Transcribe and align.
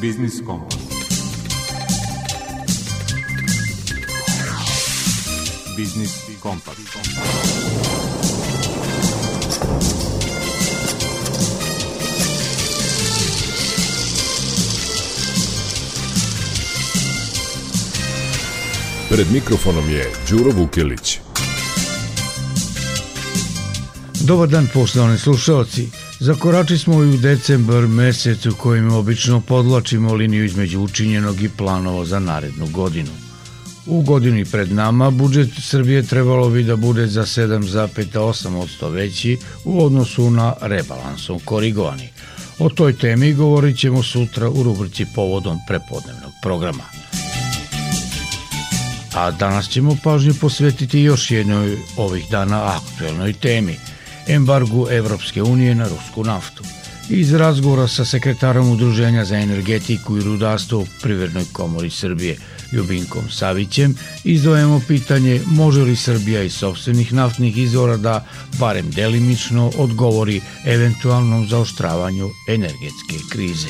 Biznis 0.00 0.40
Kompas. 0.46 0.78
Biznis 5.76 6.10
Kompas. 6.40 6.74
Pred 19.08 19.26
mikrofonom 19.32 19.90
je 19.90 20.12
Đuro 20.30 20.50
Vukilić. 20.50 21.18
Dobar 24.20 24.48
dan 24.48 24.68
poštovani 24.74 25.18
slušalci. 25.18 25.99
Zakorači 26.20 26.78
smo 26.78 27.02
i 27.02 27.08
u 27.08 27.16
decembar 27.16 27.86
mesec 27.86 28.46
u 28.46 28.54
kojim 28.54 28.92
obično 28.92 29.40
podlačimo 29.40 30.14
liniju 30.14 30.44
između 30.44 30.80
učinjenog 30.80 31.42
i 31.42 31.48
planova 31.48 32.04
za 32.04 32.18
narednu 32.18 32.66
godinu. 32.66 33.10
U 33.86 34.02
godini 34.02 34.44
pred 34.44 34.72
nama 34.72 35.10
budžet 35.10 35.48
Srbije 35.60 36.02
trebalo 36.02 36.50
bi 36.50 36.62
da 36.62 36.76
bude 36.76 37.06
za 37.06 37.22
7,8% 37.22 38.90
veći 38.92 39.38
u 39.64 39.84
odnosu 39.84 40.30
na 40.30 40.54
rebalansom 40.60 41.40
korigovani. 41.44 42.08
O 42.58 42.68
toj 42.68 42.92
temi 42.92 43.34
govorit 43.34 43.78
ćemo 43.78 44.02
sutra 44.02 44.50
u 44.50 44.62
rubrici 44.62 45.06
povodom 45.14 45.58
prepodnevnog 45.68 46.32
programa. 46.42 46.84
A 49.14 49.30
danas 49.30 49.68
ćemo 49.68 49.96
pažnju 50.04 50.34
posvetiti 50.40 51.00
još 51.00 51.30
jednoj 51.30 51.78
ovih 51.96 52.24
dana 52.30 52.76
aktuelnoj 52.76 53.32
temi– 53.32 53.76
embargu 54.30 54.86
Evropske 54.90 55.42
unije 55.42 55.74
na 55.74 55.88
rusku 55.88 56.24
naftu. 56.24 56.62
Iz 57.08 57.32
razgovora 57.32 57.88
sa 57.88 58.04
sekretarom 58.04 58.70
Udruženja 58.70 59.24
za 59.24 59.36
energetiku 59.36 60.18
i 60.18 60.22
rudarstvo 60.22 60.78
u 60.78 60.86
Privrednoj 61.02 61.44
komori 61.52 61.90
Srbije 61.90 62.36
Ljubinkom 62.72 63.30
Savićem 63.30 63.94
izdvojemo 64.24 64.80
pitanje 64.88 65.40
može 65.46 65.82
li 65.82 65.96
Srbija 65.96 66.42
iz 66.42 66.54
sobstvenih 66.54 67.12
naftnih 67.12 67.58
izvora 67.58 67.96
da 67.96 68.26
barem 68.58 68.90
delimično 68.90 69.72
odgovori 69.78 70.40
eventualnom 70.66 71.48
zaoštravanju 71.48 72.30
energetske 72.48 73.16
krize. 73.30 73.68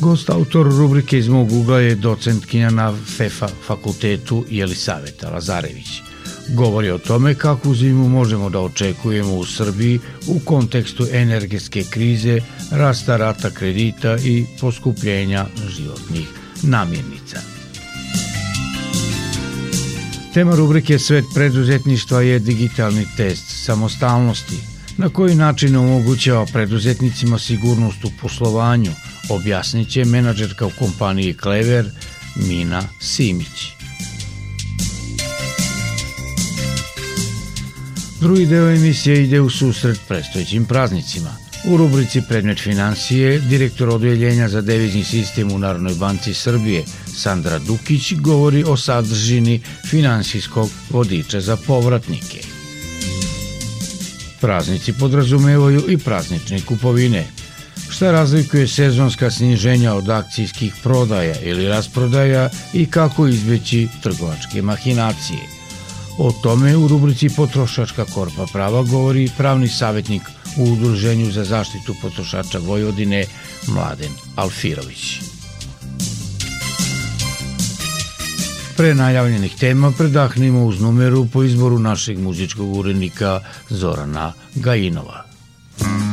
Gost 0.00 0.30
autor 0.30 0.66
rubrike 0.66 1.18
iz 1.18 1.28
mog 1.28 1.52
ugla 1.52 1.80
je 1.80 1.94
docentkinja 1.94 2.70
na 2.70 2.96
FEFA 3.16 3.48
fakultetu 3.66 4.44
Jelisaveta 4.50 5.30
Lazarević 5.30 6.05
govori 6.54 6.90
o 6.90 6.98
tome 6.98 7.34
kakvu 7.34 7.74
zimu 7.74 8.08
možemo 8.08 8.50
da 8.50 8.60
očekujemo 8.60 9.34
u 9.34 9.44
Srbiji 9.44 10.00
u 10.26 10.40
kontekstu 10.44 11.06
energetske 11.12 11.84
krize, 11.90 12.40
rasta 12.70 13.16
rata 13.16 13.50
kredita 13.50 14.16
i 14.24 14.44
poskupljenja 14.60 15.46
životnih 15.68 16.28
namirnica. 16.62 17.40
Tema 20.34 20.54
rubrike 20.54 20.98
Svet 20.98 21.24
preduzetništva 21.34 22.22
je 22.22 22.38
digitalni 22.38 23.06
test 23.16 23.64
samostalnosti, 23.64 24.56
na 24.96 25.08
koji 25.08 25.34
način 25.34 25.76
omogućava 25.76 26.46
preduzetnicima 26.52 27.38
sigurnost 27.38 28.04
u 28.04 28.10
poslovanju, 28.20 28.92
objasnit 29.28 29.88
će 29.88 30.04
menadžerka 30.04 30.66
u 30.66 30.70
kompaniji 30.78 31.34
Klever 31.34 31.90
Mina 32.36 32.82
Simić. 33.00 33.75
Drugi 38.20 38.46
deo 38.46 38.70
emisije 38.70 39.24
ide 39.24 39.40
u 39.40 39.50
susret 39.50 40.00
predstojećim 40.08 40.64
praznicima. 40.64 41.36
U 41.64 41.76
rubrici 41.76 42.22
Predmet 42.28 42.60
financije, 42.60 43.38
direktor 43.38 43.88
odeljenja 43.88 44.48
za 44.48 44.60
devizni 44.60 45.04
sistem 45.04 45.52
u 45.52 45.58
Narodnoj 45.58 45.94
banci 45.94 46.34
Srbije, 46.34 46.84
Sandra 47.06 47.58
Dukić, 47.58 48.14
govori 48.14 48.64
o 48.64 48.76
sadržini 48.76 49.60
finansijskog 49.90 50.70
vodiča 50.90 51.40
za 51.40 51.56
povratnike. 51.56 52.38
Praznici 54.40 54.92
podrazumevaju 54.92 55.84
i 55.88 55.98
praznične 55.98 56.60
kupovine. 56.60 57.26
Šta 57.88 58.12
razlikuje 58.12 58.68
sezonska 58.68 59.30
sniženja 59.30 59.94
od 59.94 60.08
akcijskih 60.08 60.74
prodaja 60.82 61.40
ili 61.40 61.68
rasprodaja 61.68 62.50
i 62.72 62.86
kako 62.86 63.26
izbeći 63.26 63.88
trgovačke 64.02 64.62
mahinacije– 64.62 65.40
O 66.18 66.32
tome 66.32 66.76
u 66.76 66.88
rubrici 66.88 67.28
Potrošačka 67.36 68.04
korpa 68.04 68.46
prava 68.52 68.82
govori 68.82 69.30
pravni 69.36 69.68
savjetnik 69.68 70.22
u 70.58 70.72
Udruženju 70.72 71.30
za 71.30 71.44
zaštitu 71.44 71.94
potrošača 72.02 72.58
Vojvodine 72.58 73.24
Mladen 73.68 74.12
Alfirović. 74.36 75.20
Pre 78.76 78.94
najavljenih 78.94 79.56
tema 79.60 79.92
predahnimo 79.98 80.64
uz 80.64 80.80
numeru 80.80 81.26
po 81.32 81.42
izboru 81.42 81.78
našeg 81.78 82.18
muzičkog 82.18 82.76
urednika 82.76 83.40
Zorana 83.70 84.32
Gajinova. 84.54 85.26
if 85.78 86.05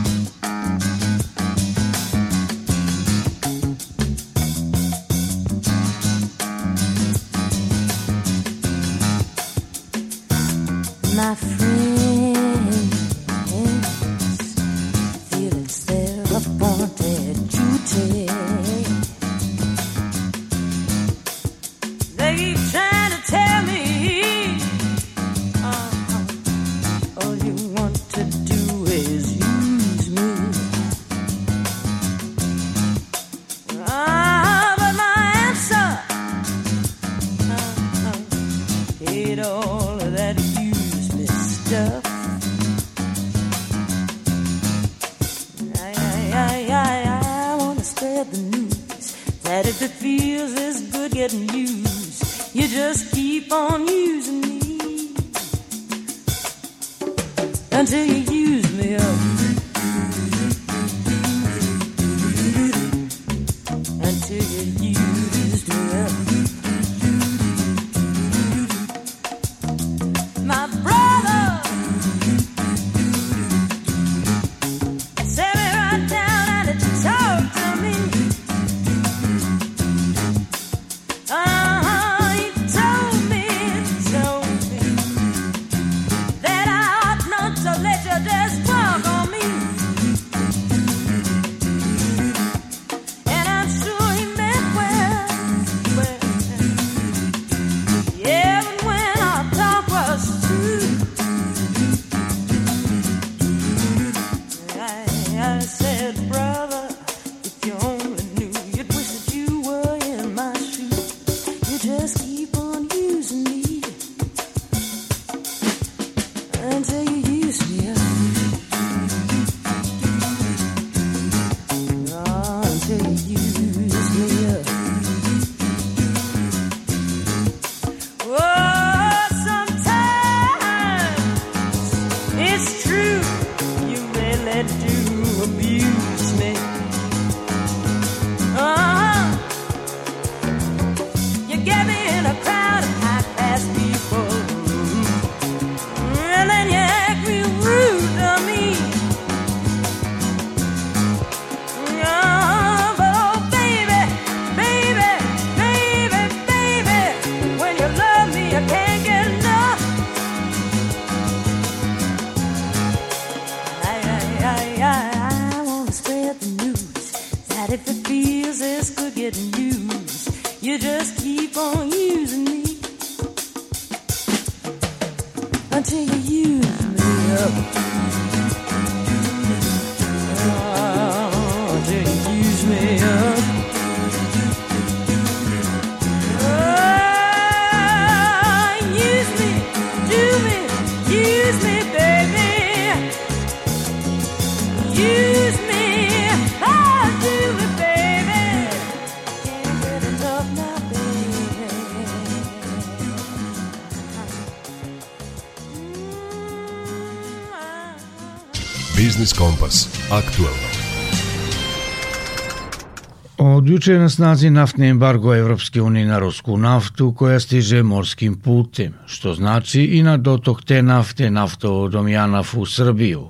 juče 213.84 213.94
je 213.94 214.00
na 214.00 214.10
snazi 214.10 214.50
naftni 214.50 214.88
embargo 214.90 215.36
Evropske 215.36 215.82
unije 215.82 216.06
na 216.06 216.20
rusku 216.20 216.58
naftu 216.58 217.14
koja 217.18 217.40
stiže 217.40 217.84
morskim 217.84 218.40
putem, 218.40 218.94
što 219.06 219.34
znači 219.34 219.82
i 219.82 220.04
na 220.04 220.18
dotok 220.18 220.64
te 220.64 220.82
nafte 220.82 221.30
naftovodom 221.30 222.08
Janaf 222.08 222.54
u 222.56 222.66
Srbiju. 222.66 223.28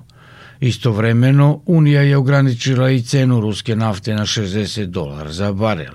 Istovremeno, 0.60 1.60
Unija 1.66 2.02
je 2.02 2.16
ograničila 2.16 2.90
i 2.90 3.02
cenu 3.02 3.40
ruske 3.40 3.76
nafte 3.76 4.14
na 4.14 4.22
60 4.22 4.86
dolara 4.86 5.32
za 5.32 5.52
barel. 5.52 5.94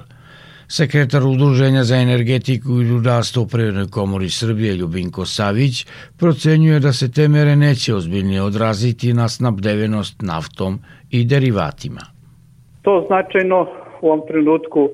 Sekretar 0.68 1.24
Udruženja 1.24 1.84
za 1.84 1.96
energetiku 1.96 2.82
i 2.82 2.90
rudarstvo 2.90 3.44
u 3.44 3.48
Privrednoj 3.48 3.88
komori 3.88 4.30
Srbije 4.30 4.76
Ljubinko 4.76 5.26
Savić 5.26 5.86
procenjuje 6.18 6.80
da 6.80 6.94
se 6.94 7.12
te 7.12 7.28
mere 7.28 7.56
neće 7.56 7.96
ozbiljnije 7.96 8.42
odraziti 8.42 9.14
na 9.14 9.30
snabdevenost 9.30 10.22
naftom 10.22 10.80
i 11.10 11.26
derivatima. 11.26 12.02
To 12.82 13.06
značajno 13.08 13.89
u 14.02 14.08
ovom 14.08 14.28
trenutku 14.28 14.90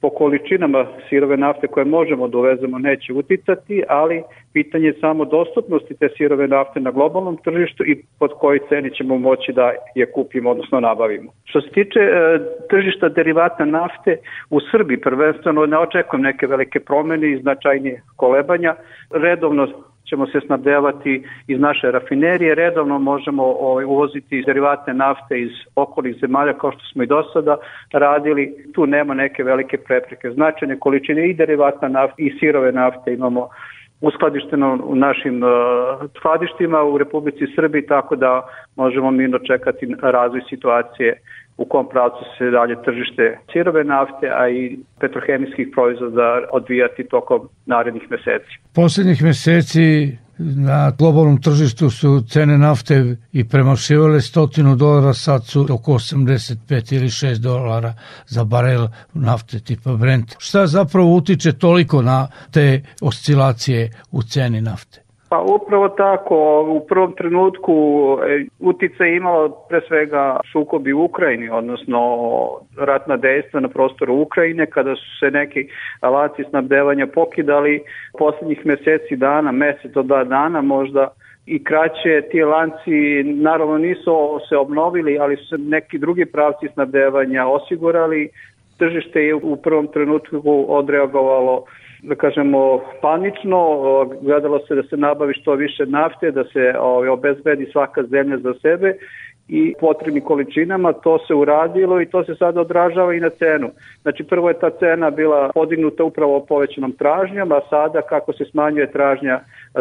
po 0.00 0.10
količinama 0.10 0.86
sirove 1.08 1.36
nafte 1.36 1.66
koje 1.66 1.84
možemo 1.84 2.28
da 2.28 2.38
uvezemo 2.38 2.78
neće 2.78 3.12
uticati, 3.12 3.82
ali 3.88 4.22
pitanje 4.52 4.86
je 4.86 4.98
samo 5.00 5.24
dostupnosti 5.24 5.94
te 5.94 6.08
sirove 6.16 6.48
nafte 6.48 6.80
na 6.80 6.90
globalnom 6.90 7.36
tržištu 7.36 7.84
i 7.84 8.02
pod 8.18 8.30
koji 8.40 8.60
ceni 8.68 8.90
ćemo 8.90 9.18
moći 9.18 9.52
da 9.52 9.72
je 9.94 10.12
kupimo, 10.12 10.50
odnosno 10.50 10.80
nabavimo. 10.80 11.32
Što 11.44 11.60
se 11.60 11.68
tiče 11.68 12.00
e, 12.00 12.38
tržišta 12.70 13.08
derivata 13.08 13.64
nafte, 13.64 14.16
u 14.50 14.60
Srbiji 14.70 15.00
prvenstveno 15.00 15.66
ne 15.66 15.78
očekujem 15.78 16.22
neke 16.22 16.46
velike 16.46 16.80
promene 16.80 17.32
i 17.32 17.40
značajnije 17.40 18.02
kolebanja. 18.16 18.74
Redovno 19.10 19.68
ćemo 20.08 20.26
se 20.26 20.40
snabdevati 20.46 21.24
iz 21.46 21.60
naše 21.60 21.90
rafinerije, 21.90 22.54
redovno 22.54 22.98
možemo 22.98 23.42
ovaj, 23.44 23.84
uvoziti 23.84 24.42
derivate 24.46 24.94
nafte 24.94 25.40
iz 25.40 25.50
okolnih 25.76 26.16
zemalja 26.20 26.52
kao 26.52 26.72
što 26.72 26.84
smo 26.92 27.02
i 27.02 27.06
do 27.06 27.22
sada 27.32 27.56
radili, 27.92 28.54
tu 28.74 28.86
nema 28.86 29.14
neke 29.14 29.42
velike 29.44 29.76
prepreke. 29.78 30.30
Značajne 30.30 30.78
količine 30.78 31.28
i 31.28 31.34
derivata 31.34 31.88
nafte 31.88 32.22
i 32.22 32.38
sirove 32.40 32.72
nafte 32.72 33.14
imamo 33.14 33.48
uskladišteno 34.00 34.78
u 34.84 34.94
našim 34.94 35.42
uh, 35.42 35.50
skladištima 36.16 36.82
u 36.82 36.98
Republici 36.98 37.44
Srbiji, 37.54 37.86
tako 37.86 38.16
da 38.16 38.48
možemo 38.76 39.10
mirno 39.10 39.38
čekati 39.38 39.94
razvoj 40.02 40.40
situacije 40.48 41.20
u 41.58 41.64
kom 41.64 41.88
pravcu 41.88 42.24
se 42.38 42.50
dalje 42.50 42.82
tržište 42.82 43.38
sirove 43.52 43.84
nafte, 43.84 44.26
a 44.40 44.48
i 44.48 44.78
petrohemijskih 45.00 45.68
proizvoda 45.74 46.40
odvijati 46.52 47.08
tokom 47.10 47.48
narednih 47.66 48.02
meseci. 48.10 48.52
Poslednjih 48.74 49.22
meseci 49.22 50.16
na 50.38 50.92
globalnom 50.98 51.42
tržištu 51.42 51.90
su 51.90 52.20
cene 52.28 52.58
nafte 52.58 53.16
i 53.32 53.48
premašivale 53.48 54.20
stotinu 54.20 54.76
dolara, 54.76 55.12
sad 55.12 55.46
su 55.46 55.66
oko 55.70 55.92
85 55.92 56.94
ili 56.96 57.06
6 57.06 57.38
dolara 57.38 57.94
za 58.26 58.44
barel 58.44 58.86
nafte 59.14 59.60
tipa 59.60 59.92
Brent. 59.92 60.34
Šta 60.38 60.66
zapravo 60.66 61.16
utiče 61.16 61.52
toliko 61.52 62.02
na 62.02 62.28
te 62.52 62.82
oscilacije 63.02 63.90
u 64.12 64.22
ceni 64.22 64.60
nafte? 64.60 65.07
Pa 65.28 65.40
upravo 65.40 65.88
tako, 65.88 66.62
u 66.68 66.86
prvom 66.86 67.12
trenutku 67.12 67.74
e, 68.26 68.44
utice 68.60 69.04
je 69.04 69.16
imalo 69.16 69.48
pre 69.68 69.80
svega 69.88 70.40
sukobi 70.52 70.92
u 70.92 71.04
Ukrajini, 71.04 71.50
odnosno 71.50 72.00
ratna 72.76 73.16
dejstva 73.16 73.60
na 73.60 73.68
prostoru 73.68 74.14
Ukrajine, 74.14 74.66
kada 74.66 74.94
su 74.94 75.18
se 75.20 75.30
neki 75.30 75.68
alaci 76.00 76.44
snabdevanja 76.50 77.06
pokidali 77.06 77.82
poslednjih 78.18 78.66
meseci 78.66 79.16
dana, 79.16 79.52
mesec 79.52 79.92
do 79.92 80.02
dva 80.02 80.24
dana 80.24 80.60
možda, 80.60 81.08
i 81.46 81.64
kraće 81.64 82.22
ti 82.30 82.42
lanci 82.42 83.22
naravno 83.24 83.78
nisu 83.78 84.40
se 84.48 84.56
obnovili, 84.56 85.18
ali 85.18 85.36
su 85.36 85.58
neki 85.58 85.98
drugi 85.98 86.26
pravci 86.26 86.68
snabdevanja 86.74 87.46
osigurali. 87.46 88.28
Tržište 88.78 89.20
je 89.22 89.34
u 89.34 89.56
prvom 89.56 89.86
trenutku 89.86 90.66
odreagovalo 90.68 91.64
da 92.02 92.14
kažemo, 92.14 92.80
panično, 93.02 93.58
gledalo 94.22 94.58
se 94.58 94.74
da 94.74 94.82
se 94.82 94.96
nabavi 94.96 95.34
što 95.34 95.54
više 95.54 95.86
nafte, 95.86 96.30
da 96.30 96.44
se 96.44 96.74
ovaj, 96.80 97.08
obezbedi 97.08 97.66
svaka 97.72 98.02
zemlja 98.02 98.38
za 98.38 98.54
sebe 98.62 98.94
i 99.48 99.74
potrebnim 99.80 100.24
količinama, 100.24 100.92
to 100.92 101.18
se 101.18 101.34
uradilo 101.34 102.00
i 102.00 102.06
to 102.06 102.24
se 102.24 102.34
sada 102.34 102.60
odražava 102.60 103.14
i 103.14 103.20
na 103.20 103.30
cenu. 103.30 103.70
Znači 104.02 104.24
prvo 104.24 104.48
je 104.48 104.58
ta 104.58 104.70
cena 104.70 105.10
bila 105.10 105.50
podignuta 105.54 106.04
upravo 106.04 106.40
povećanom 106.40 106.92
tražnjom, 106.92 107.52
a 107.52 107.60
sada 107.70 108.02
kako 108.02 108.32
se 108.32 108.44
smanjuje 108.44 108.92
tražnja 108.92 109.40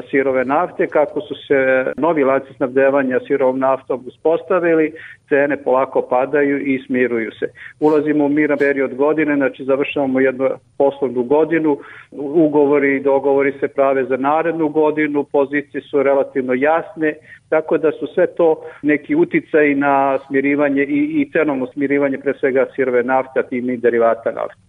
sirove 0.09 0.45
nafte, 0.45 0.87
kako 0.87 1.21
su 1.21 1.35
se 1.47 1.85
novi 1.97 2.23
lanci 2.23 2.53
snabdevanja 2.53 3.19
sirovom 3.27 3.59
naftom 3.59 4.03
uspostavili, 4.07 4.93
cene 5.29 5.57
polako 5.57 6.01
padaju 6.01 6.59
i 6.59 6.83
smiruju 6.85 7.31
se. 7.31 7.45
Ulazimo 7.79 8.25
u 8.25 8.29
miran 8.29 8.57
period 8.57 8.95
godine, 8.95 9.35
znači 9.35 9.63
završavamo 9.63 10.19
jednu 10.19 10.49
poslovnu 10.77 11.23
godinu, 11.23 11.77
ugovori 12.11 12.95
i 12.95 12.99
dogovori 12.99 13.53
se 13.59 13.67
prave 13.67 14.05
za 14.05 14.17
narednu 14.17 14.69
godinu, 14.69 15.23
pozicije 15.23 15.81
su 15.81 16.03
relativno 16.03 16.53
jasne, 16.53 17.13
tako 17.49 17.77
da 17.77 17.91
su 17.91 18.07
sve 18.07 18.27
to 18.27 18.63
neki 18.81 19.15
uticaj 19.15 19.75
na 19.75 20.19
smirivanje 20.27 20.83
i, 20.83 21.21
i 21.21 21.31
cenovno 21.31 21.67
smirivanje 21.67 22.17
pre 22.17 22.33
svega 22.39 22.65
sirove 22.75 23.03
nafte, 23.03 23.39
a 23.39 23.43
tim 23.43 23.69
i 23.69 23.77
derivata 23.77 24.31
nafte. 24.31 24.66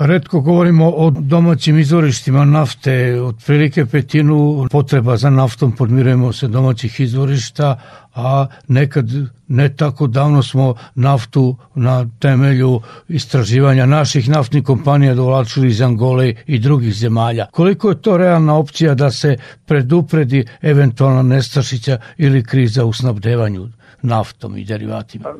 Redko 0.00 0.40
govorimo 0.40 0.90
o 0.96 1.10
domaćim 1.10 1.78
izvorištima 1.78 2.44
nafte, 2.44 3.22
otprilike 3.22 3.86
petinu 3.86 4.66
potreba 4.70 5.16
za 5.16 5.30
naftom 5.30 5.72
podmirujemo 5.72 6.32
se 6.32 6.48
domaćih 6.48 7.00
izvorišta, 7.00 7.80
a 8.14 8.46
nekad 8.68 9.08
ne 9.48 9.68
tako 9.76 10.06
davno 10.06 10.42
smo 10.42 10.74
naftu 10.94 11.56
na 11.74 12.06
temelju 12.18 12.80
istraživanja 13.08 13.86
naših 13.86 14.28
naftnih 14.28 14.64
kompanija 14.64 15.14
dovlačili 15.14 15.68
iz 15.68 15.80
Angole 15.80 16.34
i 16.46 16.58
drugih 16.58 16.94
zemalja. 16.94 17.46
Koliko 17.52 17.88
je 17.88 18.02
to 18.02 18.16
realna 18.16 18.56
opcija 18.56 18.94
da 18.94 19.10
se 19.10 19.36
predupredi 19.66 20.46
eventualna 20.62 21.22
nestašića 21.22 21.98
ili 22.16 22.44
kriza 22.44 22.84
u 22.84 22.92
snabdevanju 22.92 23.68
naftom 24.02 24.56
i 24.56 24.64
derivatima? 24.64 25.34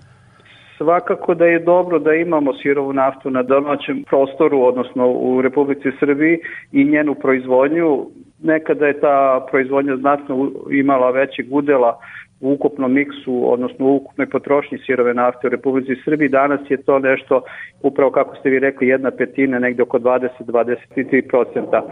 Svakako 0.79 1.35
da 1.35 1.47
je 1.47 1.59
dobro 1.59 1.99
da 1.99 2.15
imamo 2.15 2.53
sirovu 2.55 2.93
naftu 2.93 3.31
na 3.31 3.43
domaćem 3.43 4.05
prostoru, 4.11 4.63
odnosno 4.63 5.11
u 5.11 5.43
Republici 5.43 5.89
Srbiji 6.01 6.39
i 6.73 6.85
njenu 6.85 7.15
proizvodnju. 7.15 8.07
Nekada 8.43 8.87
je 8.87 9.01
ta 9.01 9.47
proizvodnja 9.51 9.97
znatno 9.97 10.51
imala 10.71 11.11
većeg 11.11 11.47
udela 11.51 11.99
u 12.41 12.53
ukupnom 12.53 12.93
miksu, 12.93 13.53
odnosno 13.53 13.87
u 13.87 13.97
ukupnoj 13.97 14.27
potrošnji 14.27 14.79
sirove 14.79 15.15
nafte 15.15 15.47
u 15.47 15.51
Republici 15.51 16.03
Srbiji. 16.05 16.29
Danas 16.29 16.61
je 16.69 16.83
to 16.83 16.99
nešto, 16.99 17.43
upravo 17.83 18.11
kako 18.11 18.37
ste 18.37 18.51
vi 18.51 18.59
rekli, 18.59 18.89
jedna 18.89 19.11
petina, 19.11 19.59
negde 19.59 19.83
oko 19.83 19.99
20-23%. 19.99 21.83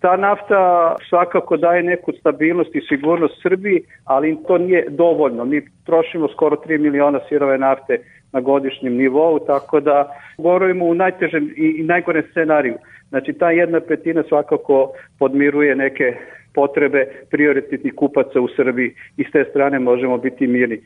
Ta 0.00 0.16
nafta 0.16 0.94
svakako 1.08 1.56
daje 1.56 1.82
neku 1.82 2.12
stabilnost 2.12 2.74
i 2.74 2.80
sigurnost 2.88 3.42
Srbiji, 3.42 3.82
ali 4.04 4.36
to 4.46 4.58
nije 4.58 4.86
dovoljno. 4.88 5.44
Mi 5.44 5.62
trošimo 5.86 6.28
skoro 6.28 6.56
3 6.56 6.78
miliona 6.78 7.20
sirove 7.28 7.58
nafte 7.58 7.98
na 8.32 8.40
godišnjem 8.40 8.96
nivou, 8.96 9.38
tako 9.38 9.80
da 9.80 10.16
govorimo 10.38 10.84
u 10.84 10.94
najtežem 10.94 11.50
i 11.56 11.82
najgore 11.82 12.22
scenariju. 12.30 12.74
Znači 13.08 13.32
ta 13.32 13.50
jedna 13.50 13.80
petina 13.80 14.22
svakako 14.28 14.92
podmiruje 15.18 15.76
neke 15.76 16.14
potrebe 16.54 17.06
prioritetnih 17.30 17.94
kupaca 17.94 18.40
u 18.40 18.48
Srbiji 18.56 18.94
i 19.16 19.24
s 19.24 19.30
te 19.32 19.44
strane 19.50 19.78
možemo 19.78 20.18
biti 20.18 20.46
mirni. 20.46 20.80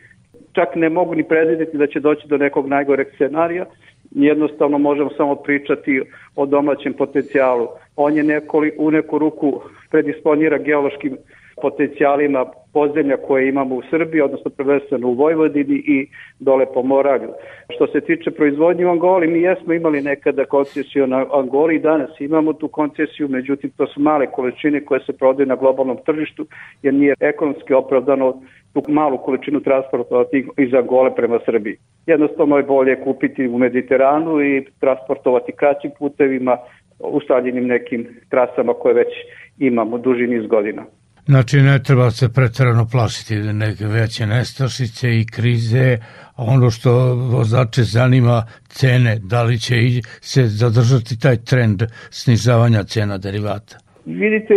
Čak 0.52 0.68
ne 0.74 0.88
mogu 0.88 1.14
ni 1.14 1.24
predvideti 1.24 1.76
da 1.76 1.86
će 1.86 2.00
doći 2.00 2.28
do 2.28 2.36
nekog 2.36 2.68
najgoreg 2.68 3.06
scenarija, 3.14 3.64
jednostavno 4.10 4.78
možemo 4.78 5.10
samo 5.16 5.34
pričati 5.34 6.02
o 6.36 6.46
domaćem 6.46 6.92
potencijalu. 6.92 7.68
On 7.96 8.16
je 8.16 8.22
nekoli, 8.22 8.72
u 8.78 8.90
neku 8.90 9.18
ruku 9.18 9.60
predisponira 9.90 10.58
geološkim 10.58 11.16
potencijalima 11.62 12.46
podzemlja 12.72 13.16
koje 13.16 13.48
imamo 13.48 13.74
u 13.74 13.82
Srbiji, 13.90 14.20
odnosno 14.20 14.50
prvenstveno 14.50 15.08
u 15.08 15.14
Vojvodini 15.14 15.74
i 15.74 16.06
dole 16.38 16.66
po 16.74 16.82
Moravlju. 16.82 17.28
Što 17.74 17.86
se 17.86 18.00
tiče 18.00 18.30
proizvodnje 18.30 18.86
u 18.86 18.90
Angoli, 18.90 19.26
mi 19.26 19.40
jesmo 19.40 19.72
imali 19.72 20.02
nekada 20.02 20.44
koncesiju 20.44 21.06
na 21.06 21.26
Angoli 21.32 21.76
i 21.76 21.80
danas 21.80 22.10
imamo 22.20 22.52
tu 22.52 22.68
koncesiju, 22.68 23.28
međutim 23.28 23.70
to 23.76 23.86
su 23.86 24.00
male 24.00 24.26
količine 24.26 24.84
koje 24.84 25.00
se 25.00 25.12
prodaju 25.12 25.46
na 25.46 25.56
globalnom 25.56 25.98
tržištu 26.06 26.46
jer 26.82 26.94
nije 26.94 27.14
ekonomski 27.20 27.74
opravdano 27.74 28.42
tu 28.72 28.82
malu 28.88 29.18
količinu 29.18 29.60
transportovati 29.60 30.46
iz 30.58 30.74
Angole 30.74 31.14
prema 31.14 31.38
Srbiji. 31.44 31.76
Jednostavno 32.06 32.56
je 32.56 32.62
bolje 32.62 33.04
kupiti 33.04 33.48
u 33.48 33.58
Mediteranu 33.58 34.42
i 34.42 34.64
transportovati 34.80 35.52
kraćim 35.52 35.90
putevima, 35.98 36.56
ustaljenim 36.98 37.66
nekim 37.66 38.06
trasama 38.28 38.74
koje 38.74 38.94
već 38.94 39.08
imamo 39.58 39.98
duži 39.98 40.26
niz 40.26 40.46
godina. 40.46 40.82
Znači 41.30 41.56
ne 41.56 41.78
treba 41.82 42.10
se 42.10 42.26
pretjerano 42.34 42.84
plašiti 42.92 43.34
neke 43.34 43.84
veće 43.84 44.26
nestašice 44.26 45.08
i 45.20 45.26
krize, 45.34 45.98
a 46.36 46.44
ono 46.54 46.70
što 46.70 46.90
vozače 47.14 47.82
zanima 47.82 48.42
cene, 48.68 49.16
da 49.32 49.42
li 49.42 49.58
će 49.58 49.74
se 50.20 50.42
zadržati 50.46 51.20
taj 51.20 51.36
trend 51.50 51.82
snižavanja 52.10 52.82
cena 52.82 53.18
derivata. 53.18 53.76
Vidite, 54.04 54.54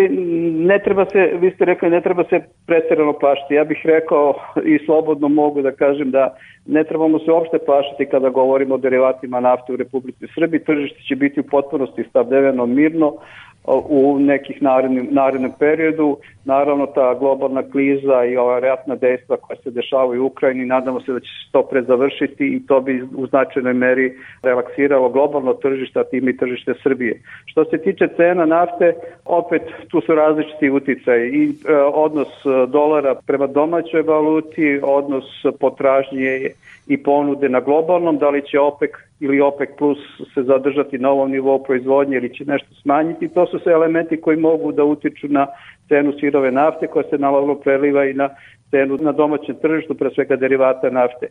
ne 0.71 0.79
treba 0.85 1.05
se, 1.05 1.21
vi 1.41 1.51
ste 1.55 1.65
rekli, 1.65 1.89
ne 1.89 2.01
treba 2.01 2.23
se 2.29 2.39
pretjerano 2.67 3.13
plašiti. 3.13 3.53
Ja 3.53 3.63
bih 3.63 3.81
rekao 3.83 4.33
i 4.65 4.85
slobodno 4.85 5.27
mogu 5.27 5.61
da 5.61 5.71
kažem 5.71 6.11
da 6.11 6.37
ne 6.65 6.83
trebamo 6.83 7.19
se 7.19 7.31
uopšte 7.31 7.57
plašiti 7.65 8.09
kada 8.11 8.29
govorimo 8.29 8.75
o 8.75 8.77
derivatima 8.77 9.39
nafte 9.39 9.73
u 9.73 9.75
Republici 9.75 10.25
Srbiji. 10.35 10.63
Tržište 10.63 10.99
će 11.07 11.15
biti 11.15 11.39
u 11.39 11.43
potpunosti 11.43 12.03
stavljeno 12.09 12.65
mirno, 12.65 13.17
u 13.65 14.19
nekih 14.19 14.61
narednim, 14.61 15.07
narednom 15.11 15.51
periodu. 15.59 16.17
Naravno, 16.45 16.85
ta 16.85 17.13
globalna 17.13 17.63
kliza 17.71 18.25
i 18.25 18.37
ova 18.37 18.59
ratna 18.59 18.95
dejstva 18.95 19.37
koja 19.37 19.57
se 19.57 19.71
dešavaju 19.71 20.23
u 20.23 20.25
Ukrajini, 20.25 20.65
nadamo 20.65 21.01
se 21.01 21.13
da 21.13 21.19
će 21.19 21.25
se 21.25 21.51
to 21.51 21.63
pre 21.63 21.81
završiti 21.81 22.47
i 22.47 22.65
to 22.67 22.81
bi 22.81 23.03
u 23.15 23.27
značajnoj 23.27 23.73
meri 23.73 24.13
relaksiralo 24.43 25.09
globalno 25.09 25.53
tržište, 25.53 25.99
a 25.99 26.03
tim 26.03 26.29
i 26.29 26.37
tržište 26.37 26.73
Srbije. 26.83 27.21
Što 27.45 27.65
se 27.65 27.77
tiče 27.77 28.07
cena 28.17 28.45
nafte, 28.45 28.93
opet 29.25 29.61
tu 29.87 30.01
su 30.01 30.15
različiti 30.15 30.69
uticaj 30.69 31.27
i 31.27 31.49
e, 31.49 31.75
odnos 31.75 32.27
dolara 32.67 33.15
prema 33.27 33.47
domaćoj 33.47 34.01
valuti, 34.01 34.79
odnos 34.83 35.25
potražnje 35.59 36.49
i 36.87 37.03
ponude 37.03 37.49
na 37.49 37.59
globalnom, 37.59 38.17
da 38.17 38.29
li 38.29 38.41
će 38.41 38.59
OPEC 38.59 38.91
ili 39.19 39.41
OPEC 39.41 39.69
plus 39.77 39.97
se 40.33 40.43
zadržati 40.43 40.97
na 40.97 41.09
ovom 41.09 41.31
nivou 41.31 41.63
proizvodnje 41.63 42.17
ili 42.17 42.33
će 42.33 42.45
nešto 42.45 42.75
smanjiti. 42.81 43.27
To 43.27 43.45
su 43.45 43.59
sve 43.59 43.73
elementi 43.73 44.21
koji 44.21 44.37
mogu 44.37 44.71
da 44.71 44.83
utiču 44.83 45.27
na 45.27 45.47
cenu 45.87 46.13
sirove 46.19 46.51
nafte 46.51 46.87
koja 46.87 47.03
se 47.09 47.17
naravno 47.17 47.55
preliva 47.55 48.05
i 48.05 48.13
na 48.13 48.29
cenu 48.69 48.97
na 49.01 49.11
domaćem 49.11 49.55
tržištu, 49.61 49.95
pre 49.95 50.09
svega 50.15 50.35
derivata 50.35 50.89
nafte. 50.89 51.27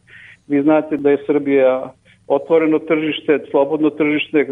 Vi 0.49 0.62
znate 0.62 0.97
da 0.97 1.11
je 1.11 1.25
Srbija 1.27 1.93
otvoreno 2.26 2.79
tržište, 2.79 3.38
slobodno 3.50 3.91
tržište, 3.91 4.47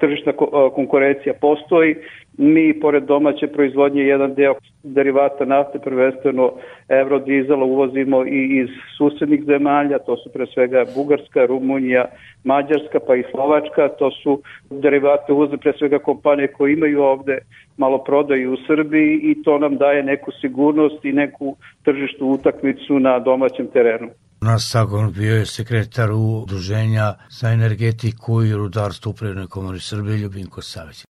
tržišna 0.00 0.32
konkurencija 0.74 1.34
postoji. 1.40 1.96
Mi, 2.38 2.80
pored 2.80 3.02
domaće 3.04 3.46
proizvodnje, 3.46 4.02
jedan 4.02 4.34
deo 4.34 4.54
derivata 4.82 5.44
nafte, 5.44 5.78
prvenstveno 5.78 6.52
eurodizela, 6.88 7.64
uvozimo 7.64 8.24
i 8.26 8.58
iz 8.60 8.68
susednih 8.98 9.44
zemalja, 9.44 9.98
to 9.98 10.16
su 10.16 10.32
pre 10.32 10.46
svega 10.46 10.84
Bugarska, 10.96 11.46
Rumunija, 11.46 12.04
Mađarska 12.44 13.00
pa 13.06 13.16
i 13.16 13.24
Slovačka, 13.30 13.88
to 13.88 14.10
su 14.10 14.42
derivate 14.70 15.32
uvoze 15.32 15.56
pre 15.56 15.72
svega 15.78 15.98
kompanije 15.98 16.48
koje 16.48 16.72
imaju 16.72 17.02
ovde 17.02 17.38
malo 17.76 17.98
prodaju 17.98 18.52
u 18.52 18.56
Srbiji 18.66 19.20
i 19.22 19.42
to 19.42 19.58
nam 19.58 19.76
daje 19.76 20.02
neku 20.02 20.30
sigurnost 20.40 21.04
i 21.04 21.12
neku 21.12 21.56
tržištu 21.84 22.26
utakmicu 22.26 22.98
na 22.98 23.18
domaćem 23.18 23.66
terenu. 23.66 24.08
Nas 24.44 24.68
sagovorno 24.70 25.10
bio 25.10 25.36
je 25.36 25.46
sekretar 25.46 26.10
Udruženja 26.12 27.14
za 27.30 27.50
energetiku 27.50 28.42
i 28.42 28.52
rudarstvo 28.52 29.10
u 29.10 29.14
Privrednoj 29.14 29.46
komori 29.46 29.80
Srbije 29.80 30.18
Ljubinko 30.18 30.62
Savić. 30.62 31.04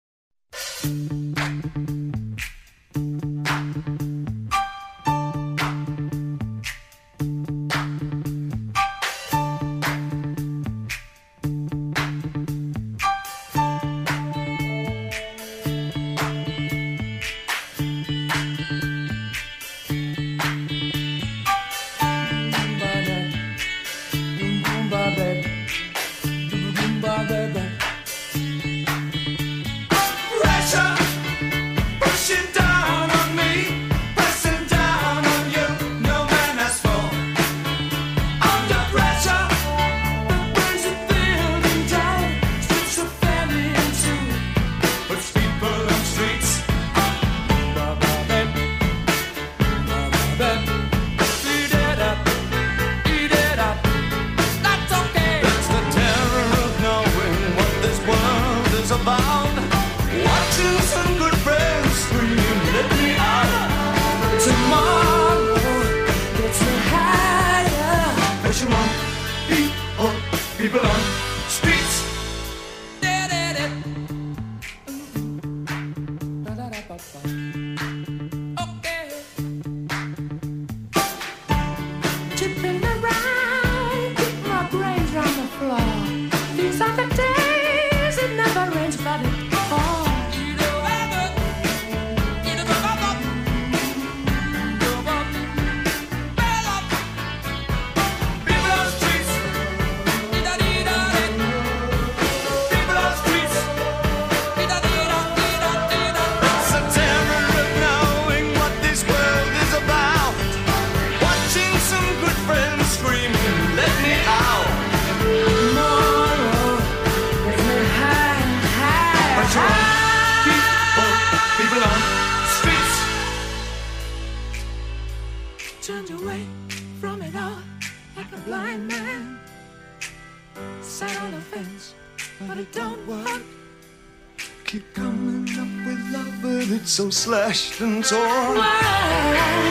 Slashed 137.22 137.80
and 137.82 138.04
torn. 138.04 139.71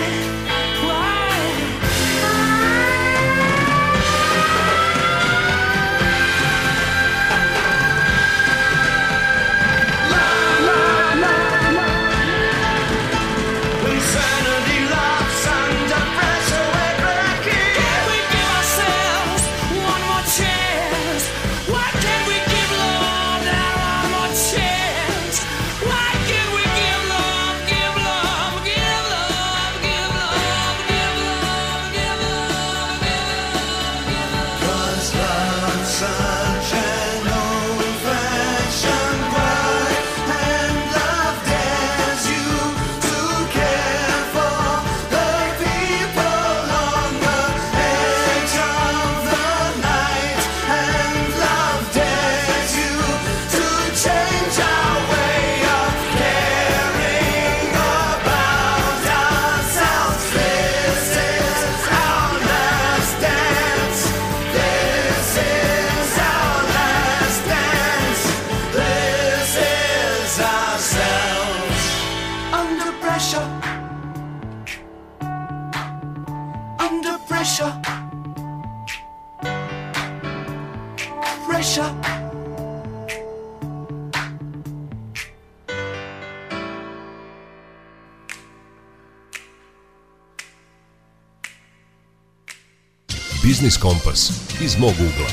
Iz 94.65 94.79
mog 94.79 94.93
ugla. 94.93 95.27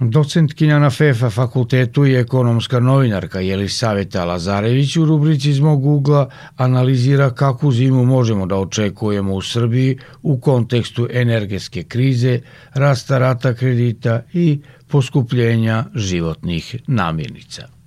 Docentkinja 0.00 0.78
na 0.78 0.90
FEFA 0.90 1.30
fakultetu 1.30 2.06
i 2.06 2.14
ekonomska 2.14 2.80
novinarka 2.80 3.40
Jelisaveta 3.40 4.24
Lazarević 4.24 4.96
u 4.96 5.04
rubrici 5.04 5.50
iz 5.50 5.60
mog 5.60 5.86
ugla 5.86 6.28
analizira 6.56 7.30
kakvu 7.30 7.72
zimu 7.72 8.04
možemo 8.04 8.46
da 8.46 8.56
očekujemo 8.56 9.34
u 9.34 9.42
Srbiji 9.42 9.98
u 10.22 10.40
kontekstu 10.40 11.08
energetske 11.10 11.82
krize, 11.82 12.40
rasta 12.74 13.18
rata 13.18 13.54
kredita 13.54 14.22
i 14.32 14.60
poskupljenja 14.88 15.84
životnih 15.94 16.76
namirnica. 16.86 17.81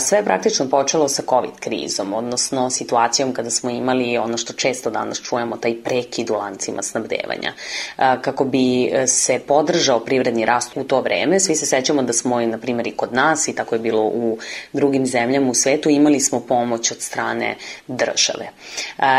Sve 0.00 0.18
je 0.18 0.24
praktično 0.24 0.68
počelo 0.68 1.08
sa 1.08 1.22
COVID 1.28 1.60
krizom, 1.60 2.12
odnosno 2.14 2.70
situacijom 2.70 3.32
kada 3.32 3.50
smo 3.50 3.70
imali 3.70 4.18
ono 4.18 4.36
što 4.36 4.52
često 4.52 4.90
danas 4.90 5.22
čujemo, 5.22 5.56
taj 5.56 5.82
prekid 5.82 6.30
u 6.30 6.34
lancima 6.34 6.82
snabdevanja. 6.82 7.52
Kako 7.96 8.44
bi 8.44 8.92
se 9.06 9.38
podržao 9.38 10.00
privredni 10.00 10.44
rast 10.44 10.72
u 10.76 10.84
to 10.84 11.00
vreme, 11.00 11.40
svi 11.40 11.56
se 11.56 11.66
sećamo 11.66 12.02
da 12.02 12.12
smo, 12.12 12.40
na 12.40 12.58
primjer, 12.58 12.86
i 12.86 12.96
kod 12.96 13.12
nas, 13.12 13.48
i 13.48 13.54
tako 13.54 13.74
je 13.74 13.78
bilo 13.78 14.02
u 14.02 14.38
drugim 14.72 15.06
zemljama 15.06 15.50
u 15.50 15.54
svetu, 15.54 15.90
imali 15.90 16.20
smo 16.20 16.40
pomoć 16.40 16.90
od 16.90 17.00
strane 17.02 17.56
države. 17.86 18.48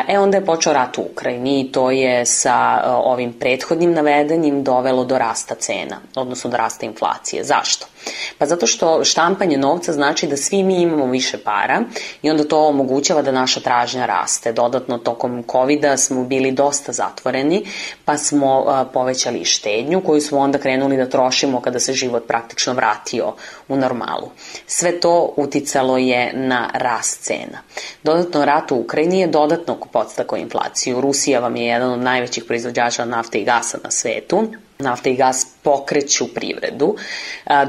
E, 0.08 0.20
onda 0.20 0.38
je 0.38 0.46
počeo 0.46 0.74
rat 0.74 0.98
u 0.98 1.02
Ukrajini 1.12 1.62
i 1.62 1.72
to 1.72 1.92
je 1.92 2.26
sa 2.26 2.82
ovim 2.86 3.34
prethodnim 3.34 3.94
navedenim 3.94 4.64
dovelo 4.64 5.06
do 5.06 5.18
rasta 5.18 5.56
cena, 5.56 6.02
odnosno 6.16 6.50
do 6.50 6.58
rasta 6.58 6.86
inflacije. 6.86 7.44
Zašto? 7.44 7.88
Pa 8.38 8.46
zato 8.46 8.68
što 8.68 9.04
štampanje 9.04 9.58
novca 9.58 9.94
znači 9.94 10.28
da 10.28 10.38
svi 10.38 10.64
mi 10.64 10.82
imamo 10.82 11.06
više 11.06 11.38
para 11.38 11.82
i 12.22 12.30
onda 12.30 12.44
to 12.44 12.68
omogućava 12.68 13.22
da 13.22 13.32
naša 13.32 13.60
tražnja 13.60 14.06
raste. 14.06 14.52
Dodatno 14.52 14.98
tokom 14.98 15.44
covid 15.52 15.86
smo 15.98 16.24
bili 16.24 16.52
dosta 16.52 16.92
zatvoreni, 16.92 17.66
pa 18.06 18.18
smo 18.18 18.66
povećali 18.94 19.46
štednju 19.46 20.02
koju 20.02 20.22
smo 20.22 20.40
onda 20.40 20.58
krenuli 20.58 20.98
da 20.98 21.10
trošimo 21.10 21.62
kada 21.62 21.80
se 21.80 21.94
život 21.94 22.28
praktično 22.28 22.74
vratio 22.74 23.34
u 23.68 23.76
normalu. 23.76 24.30
Sve 24.68 25.00
to 25.00 25.34
uticalo 25.38 25.98
je 25.98 26.34
na 26.34 26.70
rast 26.74 27.22
cena. 27.22 27.62
Dodatno 28.04 28.46
rat 28.46 28.72
u 28.72 28.76
Ukrajini 28.76 29.20
je 29.20 29.28
dodatno 29.28 29.78
podstakao 29.92 30.38
inflaciju. 30.38 31.02
Rusija 31.02 31.40
vam 31.40 31.56
je 31.56 31.66
jedan 31.66 31.92
od 31.92 32.00
najvećih 32.00 32.44
proizvođača 32.44 33.06
nafte 33.06 33.40
i 33.40 33.46
gasa 33.46 33.78
na 33.84 33.92
svetu 33.92 34.48
nafta 34.82 35.10
i 35.10 35.16
gas 35.16 35.48
pokreću 35.64 36.34
privredu. 36.34 36.96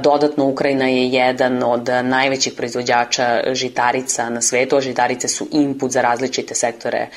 Dodatno, 0.02 0.44
Ukrajina 0.44 0.88
je 0.88 1.08
jedan 1.08 1.62
od 1.62 1.88
najvećih 2.04 2.52
proizvođača 2.52 3.40
žitarica 3.52 4.30
na 4.30 4.40
svetu, 4.40 4.80
žitarice 4.80 5.28
su 5.28 5.48
input 5.52 5.90
za 5.90 6.00
različite 6.00 6.54
sektore 6.54 7.08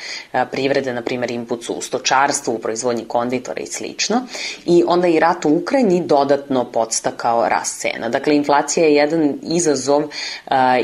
privrede, 0.51 0.93
na 0.93 1.01
primjer 1.01 1.31
input 1.31 1.63
su 1.63 1.73
u 1.73 1.81
stočarstvu, 1.81 2.53
u 2.53 2.59
proizvodnji 2.59 3.05
konditora 3.05 3.61
i 3.61 3.65
slično. 3.65 4.21
I 4.65 4.83
onda 4.87 5.07
i 5.07 5.19
rat 5.19 5.45
u 5.45 5.49
Ukrajini 5.49 6.03
dodatno 6.05 6.65
podstakao 6.71 7.49
rast 7.49 7.79
cena. 7.79 8.09
Dakle, 8.09 8.35
inflacija 8.35 8.85
je 8.85 8.95
jedan 8.95 9.33
izazov 9.43 10.03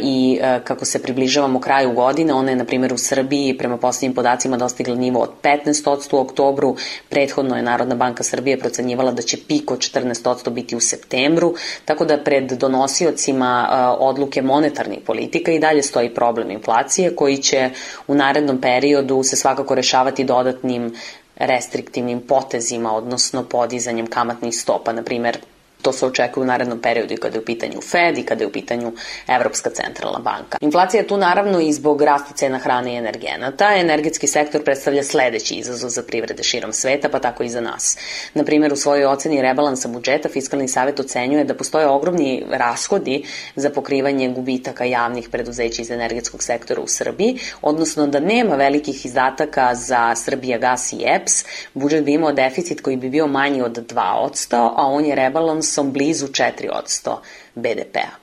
i 0.01 0.39
kako 0.63 0.85
se 0.85 1.01
približavamo 1.01 1.59
kraju 1.59 1.91
godine, 1.91 2.33
ona 2.33 2.49
je, 2.49 2.55
na 2.55 2.65
primjer, 2.65 2.93
u 2.93 2.97
Srbiji 2.97 3.57
prema 3.57 3.77
poslednjim 3.77 4.15
podacima 4.15 4.57
dostigla 4.57 4.95
nivo 4.95 5.19
od 5.19 5.29
15% 5.43 6.15
u 6.15 6.19
oktobru, 6.19 6.75
prethodno 7.09 7.55
je 7.55 7.63
Narodna 7.63 7.95
banka 7.95 8.23
Srbije 8.23 8.59
procenjivala 8.59 9.00
da 9.11 9.21
će 9.21 9.37
pik 9.47 9.71
od 9.71 9.79
14% 9.79 10.49
biti 10.49 10.75
u 10.75 10.79
septembru, 10.79 11.53
tako 11.85 12.05
da 12.05 12.17
pred 12.23 12.51
donosiocima 12.51 13.67
odluke 13.99 14.41
monetarnih 14.41 14.99
politika 15.05 15.51
i 15.51 15.59
dalje 15.59 15.83
stoji 15.83 16.13
problem 16.13 16.51
inflacije 16.51 17.15
koji 17.15 17.37
će 17.37 17.69
u 18.07 18.15
narednom 18.15 18.61
periodu 18.61 19.23
se 19.23 19.35
svakako 19.35 19.75
rešavati 19.75 20.23
dodatnim 20.23 20.93
restriktivnim 21.35 22.21
potezima, 22.21 22.95
odnosno 22.95 23.43
podizanjem 23.43 24.07
kamatnih 24.07 24.55
stopa, 24.55 24.93
na 24.93 25.03
primer 25.03 25.37
To 25.81 25.91
se 25.91 26.05
očekuje 26.05 26.43
u 26.43 26.47
narednom 26.47 26.79
periodu 26.79 27.13
i 27.13 27.17
kada 27.17 27.37
je 27.37 27.41
u 27.41 27.45
pitanju 27.45 27.81
Fed 27.81 28.17
i 28.17 28.23
kada 28.23 28.43
je 28.43 28.47
u 28.47 28.51
pitanju 28.51 28.93
Evropska 29.27 29.69
centralna 29.69 30.19
banka. 30.19 30.57
Inflacija 30.61 31.01
je 31.01 31.07
tu 31.07 31.17
naravno 31.17 31.59
i 31.59 31.73
zbog 31.73 32.01
rasta 32.01 32.33
cena 32.33 32.57
hrane 32.57 32.93
i 32.93 32.97
energenata. 32.97 33.75
Energetski 33.75 34.27
sektor 34.27 34.63
predstavlja 34.63 35.03
sledeći 35.03 35.55
izazov 35.55 35.89
za 35.89 36.03
privrede 36.03 36.43
širom 36.43 36.73
sveta, 36.73 37.09
pa 37.09 37.19
tako 37.19 37.43
i 37.43 37.49
za 37.49 37.61
nas. 37.61 37.97
Na 38.33 38.43
primjer, 38.43 38.73
u 38.73 38.75
svojoj 38.75 39.05
oceni 39.05 39.41
rebalansa 39.41 39.87
budžeta 39.87 40.29
Fiskalni 40.29 40.67
savet 40.67 40.99
ocenjuje 40.99 41.43
da 41.43 41.53
postoje 41.53 41.87
ogromni 41.87 42.43
rashodi 42.49 43.23
za 43.55 43.69
pokrivanje 43.69 44.29
gubitaka 44.29 44.85
javnih 44.85 45.29
preduzeća 45.29 45.81
iz 45.81 45.91
energetskog 45.91 46.43
sektora 46.43 46.81
u 46.81 46.87
Srbiji, 46.87 47.39
odnosno 47.61 48.07
da 48.07 48.19
nema 48.19 48.55
velikih 48.55 49.05
izdataka 49.05 49.75
za 49.75 50.15
Srbija 50.15 50.57
gas 50.57 50.93
i 50.93 51.03
EPS, 51.05 51.45
budžet 51.73 52.03
bi 52.03 52.13
imao 52.13 52.31
deficit 52.31 52.81
koji 52.81 52.97
bi 52.97 53.09
bio 53.09 53.27
manji 53.27 53.61
od 53.61 53.93
2%, 53.93 54.73
a 54.75 54.85
on 54.85 55.05
je 55.05 55.15
rebalans 55.15 55.70
iznosom 55.71 55.91
blizu 55.91 56.27
4% 56.27 57.17
BDP-a. 57.55 58.20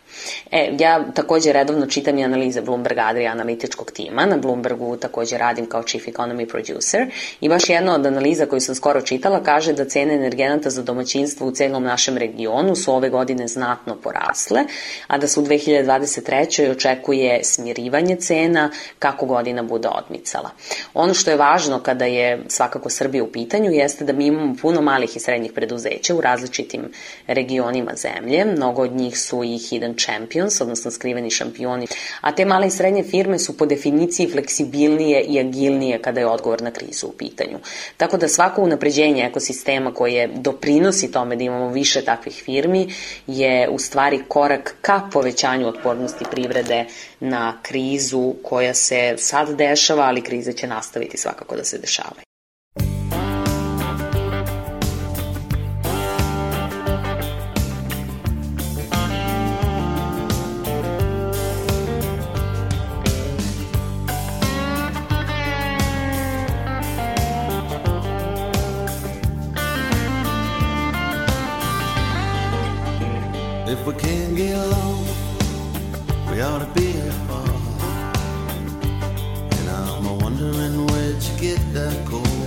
E, 0.51 0.77
ja 0.79 1.05
takođe 1.15 1.53
redovno 1.53 1.87
čitam 1.87 2.19
i 2.19 2.25
analize 2.25 2.61
Bloomberg 2.61 2.99
Adria 2.99 3.31
analitičkog 3.31 3.91
tima. 3.91 4.27
Na 4.27 4.37
Bloombergu 4.37 4.97
takođe 4.97 5.39
radim 5.39 5.67
kao 5.67 5.83
chief 5.83 6.07
economy 6.07 6.49
producer 6.49 7.11
i 7.41 7.49
baš 7.49 7.69
jedna 7.69 7.95
od 7.95 8.07
analiza 8.07 8.47
koju 8.47 8.61
sam 8.61 8.75
skoro 8.75 9.01
čitala 9.01 9.43
kaže 9.43 9.73
da 9.73 9.85
cene 9.85 10.15
energenata 10.15 10.71
za 10.71 10.83
domaćinstvo 10.83 11.47
u 11.47 11.51
celom 11.51 11.83
našem 11.83 12.17
regionu 12.19 12.77
su 12.77 12.95
ove 12.95 13.11
godine 13.11 13.49
znatno 13.49 13.97
porasle, 13.97 14.65
a 15.07 15.19
da 15.19 15.27
se 15.27 15.41
u 15.41 15.43
2023. 15.43 16.71
očekuje 16.71 17.45
smirivanje 17.45 18.17
cena 18.17 18.71
kako 18.99 19.27
godina 19.27 19.63
bude 19.63 19.89
odmicala. 19.89 20.51
Ono 20.95 21.15
što 21.15 21.31
je 21.31 21.37
važno 21.37 21.81
kada 21.83 22.05
je 22.05 22.45
svakako 22.49 22.91
Srbija 22.91 23.25
u 23.25 23.33
pitanju 23.33 23.71
jeste 23.71 24.05
da 24.05 24.13
mi 24.13 24.27
imamo 24.27 24.55
puno 24.63 24.81
malih 24.81 25.17
i 25.17 25.21
srednjih 25.21 25.53
preduzeća 25.53 26.15
u 26.15 26.21
različitim 26.21 26.93
regionima 27.27 27.93
zemlje. 27.95 28.45
Mnogo 28.45 28.83
od 28.83 28.93
njih 28.93 29.21
su 29.21 29.45
i 29.45 29.59
hidden 29.59 29.95
champions, 30.09 30.61
odnosno 30.61 30.90
skriveni 30.90 31.31
šampioni, 31.31 31.87
a 32.21 32.33
te 32.33 32.44
male 32.44 32.66
i 32.66 32.71
srednje 32.71 33.03
firme 33.03 33.38
su 33.38 33.57
po 33.57 33.66
definiciji 33.66 34.29
fleksibilnije 34.29 35.23
i 35.23 35.40
agilnije 35.40 36.03
kada 36.03 36.21
je 36.21 36.27
odgovor 36.27 36.62
na 36.62 36.71
krizu 36.71 37.07
u 37.07 37.12
pitanju. 37.12 37.59
Tako 37.97 38.16
da 38.16 38.29
svako 38.29 38.62
unapređenje 38.62 39.25
ekosistema 39.25 39.94
koje 39.94 40.29
doprinosi 40.35 41.12
tome 41.12 41.37
da 41.37 41.44
imamo 41.44 41.68
više 41.68 42.05
takvih 42.05 42.42
firmi 42.44 42.88
je 43.27 43.68
u 43.68 43.79
stvari 43.79 44.23
korak 44.29 44.75
ka 44.81 45.01
povećanju 45.12 45.68
otpornosti 45.68 46.25
privrede 46.31 46.85
na 47.21 47.59
krizu 47.62 48.35
koja 48.42 48.75
se 48.75 49.14
sad 49.18 49.57
dešava, 49.57 50.03
ali 50.03 50.23
krize 50.23 50.53
će 50.53 50.66
nastaviti 50.66 51.16
svakako 51.16 51.57
da 51.57 51.64
se 51.64 51.79
dešavaju. 51.79 52.28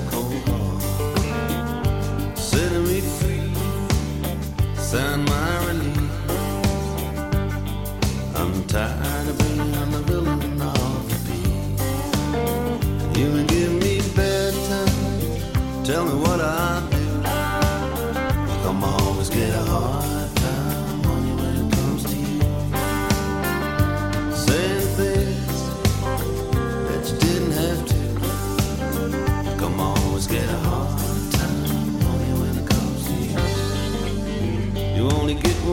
Cold, 0.10 0.21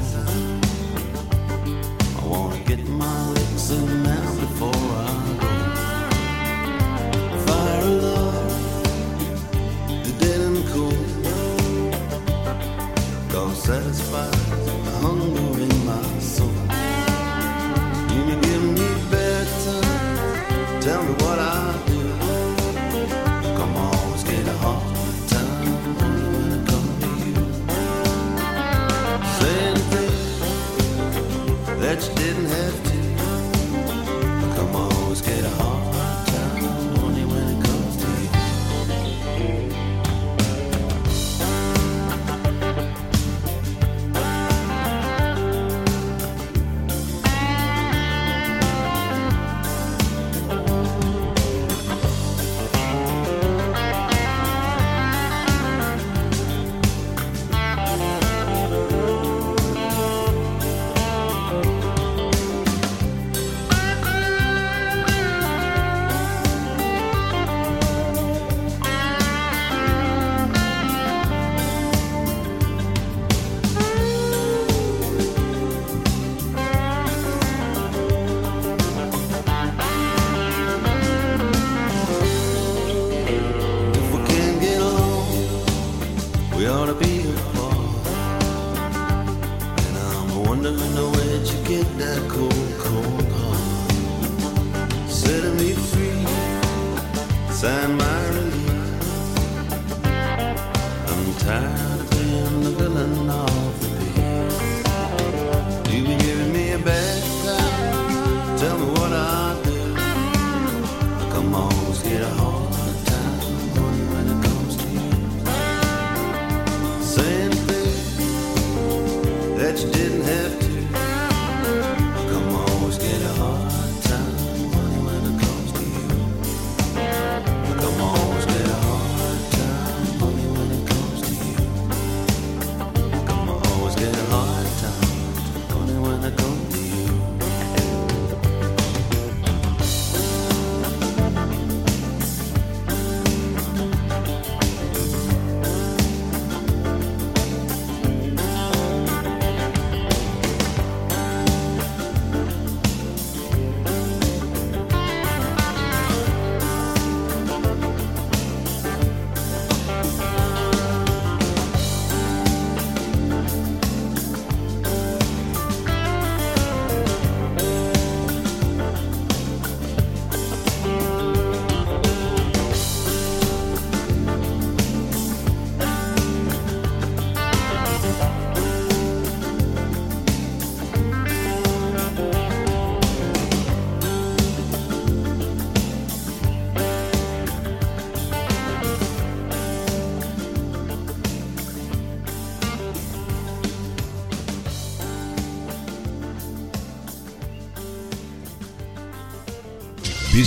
I 2.19 2.25
wanna 2.25 2.59
get 2.65 2.87
my 2.87 3.29
licks 3.29 3.69
in 3.71 4.03
now 4.03 4.35
before 4.35 4.87
I 5.05 5.09
go. 5.41 5.49
Fire 7.45 7.81
of 7.81 8.03
love, 8.03 8.83
the 10.03 10.11
dead 10.19 10.41
and 10.41 10.61
cold. 10.71 11.11
Go 13.31 13.53
satisfied. 13.53 14.46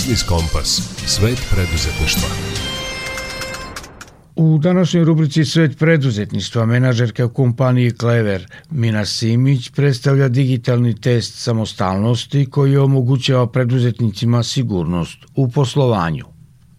Biznis 0.01 0.23
Kompas. 0.29 0.69
Svet 1.15 1.39
preduzetništva. 1.53 2.29
U 4.35 4.57
današnjoj 4.57 5.05
rubrici 5.05 5.45
Svet 5.45 5.71
preduzetništva 5.79 6.65
menadžerka 6.65 7.25
u 7.25 7.29
kompaniji 7.29 7.91
Clever 7.91 8.41
Mina 8.71 9.05
Simić 9.05 9.71
predstavlja 9.75 10.27
digitalni 10.27 11.01
test 11.01 11.43
samostalnosti 11.43 12.49
koji 12.49 12.77
omogućava 12.77 13.47
preduzetnicima 13.47 14.43
sigurnost 14.43 15.19
u 15.35 15.43
poslovanju. 15.55 16.25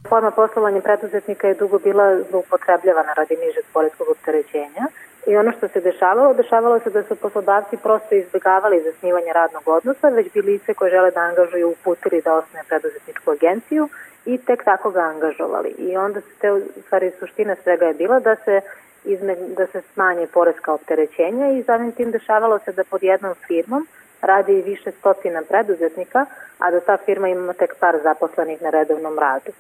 Forma 0.09 0.31
poslovanja 0.31 0.81
preduzetnika 0.81 1.47
je 1.47 1.55
dugo 1.55 1.79
bila 1.79 2.07
zloupotrebljavana 2.31 3.13
radi 3.17 3.35
nižeg 3.45 3.65
poreskog 3.73 4.07
opterećenja 4.15 4.85
i 5.27 5.37
ono 5.37 5.53
što 5.53 5.69
se 5.69 5.81
dešavalo, 5.81 6.35
dešavalo 6.35 6.79
se 6.81 6.91
da 6.91 7.03
su 7.03 7.17
poslodavci 7.17 7.77
prosto 7.77 8.15
izbjegavali 8.15 8.83
zasnivanje 8.83 9.33
radnog 9.33 9.63
odnosa, 9.69 10.09
već 10.09 10.33
bi 10.33 10.43
lice 10.43 10.75
koje 10.75 10.91
žele 10.91 11.11
da 11.11 11.21
angažuju 11.21 11.69
uputili 11.71 12.23
da 12.23 12.35
osnoje 12.35 12.65
preduzetničku 12.69 13.31
agenciju 13.31 13.89
i 14.27 14.39
tek 14.39 14.65
tako 14.65 14.91
ga 14.91 15.01
angažovali. 15.01 15.69
I 15.79 15.97
onda 15.97 16.21
se 16.21 16.27
te, 16.41 16.49
stvari, 16.87 17.13
suština 17.19 17.57
svega 17.63 17.87
je 17.87 17.95
bila 17.95 18.21
da 18.21 18.37
se 18.45 18.61
izme, 19.05 19.37
da 19.37 19.67
se 19.67 19.83
smanje 19.95 20.27
poreska 20.27 20.73
opterećenja 20.73 21.51
i 21.51 21.63
samim 21.63 21.93
tim 21.93 22.11
dešavalo 22.11 22.59
se 22.59 22.73
da 22.73 22.85
pod 22.85 23.03
jednom 23.03 23.35
firmom 23.47 23.87
radi 24.23 24.63
više 24.63 24.91
stotina 24.99 25.43
preduzetnika, 25.49 26.27
a 26.59 26.71
da 26.71 26.81
ta 26.81 26.97
firma 26.97 27.29
ima 27.29 27.53
tek 27.53 27.75
par 27.81 27.99
zaposlenih 28.03 28.63
na 28.63 28.71
redovnom 28.71 29.19
radu. 29.19 29.53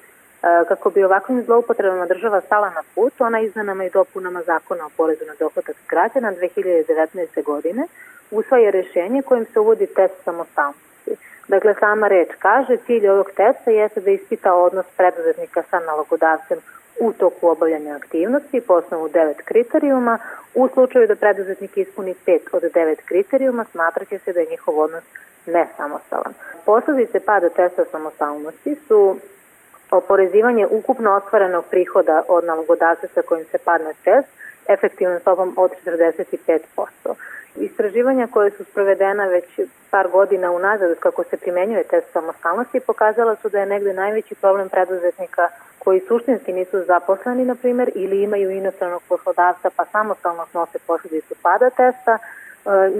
E, 0.43 0.65
Kako 0.69 0.91
bi 0.91 1.05
ovakvim 1.05 1.43
zloupotrebama 1.45 2.07
država 2.07 2.41
stala 2.41 2.71
na 2.71 2.83
put, 2.95 3.21
ona 3.21 3.41
izmenama 3.41 3.85
i 3.85 3.91
dopunama 3.91 4.43
zakona 4.43 4.87
o 4.87 4.91
porezu 4.97 5.25
na 5.27 5.35
dohodak 5.39 5.77
građana 5.89 6.33
2019. 6.33 7.45
godine 7.45 7.87
usvaja 8.31 8.71
rešenje 8.71 9.23
kojim 9.23 9.47
se 9.53 9.61
uvodi 9.61 9.87
test 9.87 10.15
samostalnosti. 10.25 11.17
Dakle, 11.49 11.75
sama 11.81 12.09
reč 12.09 12.29
kaže, 12.39 12.77
cilj 12.77 13.09
ovog 13.09 13.31
testa 13.37 13.71
jeste 13.71 14.01
da 14.01 14.11
ispita 14.11 14.55
odnos 14.55 14.87
preduzetnika 14.97 15.63
sa 15.71 15.81
nalogodavcem 15.81 16.59
u 17.01 17.13
toku 17.13 17.49
obavljanja 17.49 17.97
aktivnosti 17.97 18.61
po 18.61 18.75
osnovu 18.75 19.09
devet 19.09 19.37
kriterijuma. 19.45 20.19
U 20.55 20.69
slučaju 20.69 21.07
da 21.07 21.17
preduzetnik 21.17 21.77
ispuni 21.77 22.15
pet 22.25 22.43
od 22.53 22.63
devet 22.75 23.01
kriterijuma, 23.05 23.65
smatraće 23.65 24.19
se 24.19 24.33
da 24.33 24.41
je 24.41 24.47
njihov 24.51 24.79
odnos 24.79 25.05
nesamostalan. 25.47 26.35
Posledice 26.67 27.21
pada 27.21 27.49
testa 27.49 27.85
samostalnosti 27.91 28.77
su 28.89 29.17
oporezivanje 29.93 30.67
ukupno 30.71 31.13
ostvarenog 31.13 31.65
prihoda 31.71 32.23
od 32.29 32.45
nalogodavca 32.45 33.07
sa 33.15 33.23
kojim 33.23 33.45
se 33.51 33.59
padne 33.59 33.93
test, 34.05 34.29
efektivnom 34.69 35.21
stopom 35.21 35.55
od 35.57 35.71
45%. 35.85 36.59
Istraživanja 37.57 38.27
koje 38.27 38.51
su 38.51 38.65
sprovedena 38.65 39.25
već 39.25 39.45
par 39.91 40.09
godina 40.09 40.51
unazad 40.51 40.99
kako 40.99 41.25
se 41.25 41.37
primenjuje 41.37 41.85
test 41.85 42.07
samostalnosti 42.13 42.81
pokazala 42.81 43.37
su 43.37 43.49
da 43.49 43.61
je 43.61 43.67
negde 43.67 43.93
najveći 43.93 44.35
problem 44.35 44.69
preduzetnika 44.69 45.49
koji 45.79 46.01
suštinski 46.09 46.53
nisu 46.53 46.85
zaposleni, 46.85 47.45
na 47.45 47.55
primjer, 47.55 47.91
ili 47.95 48.23
imaju 48.23 48.51
inostranog 48.51 49.03
poslodavca 49.09 49.71
pa 49.77 49.85
samostalno 49.85 50.47
snose 50.51 50.79
posledicu 50.87 51.35
pada 51.43 51.71
testa, 51.71 52.19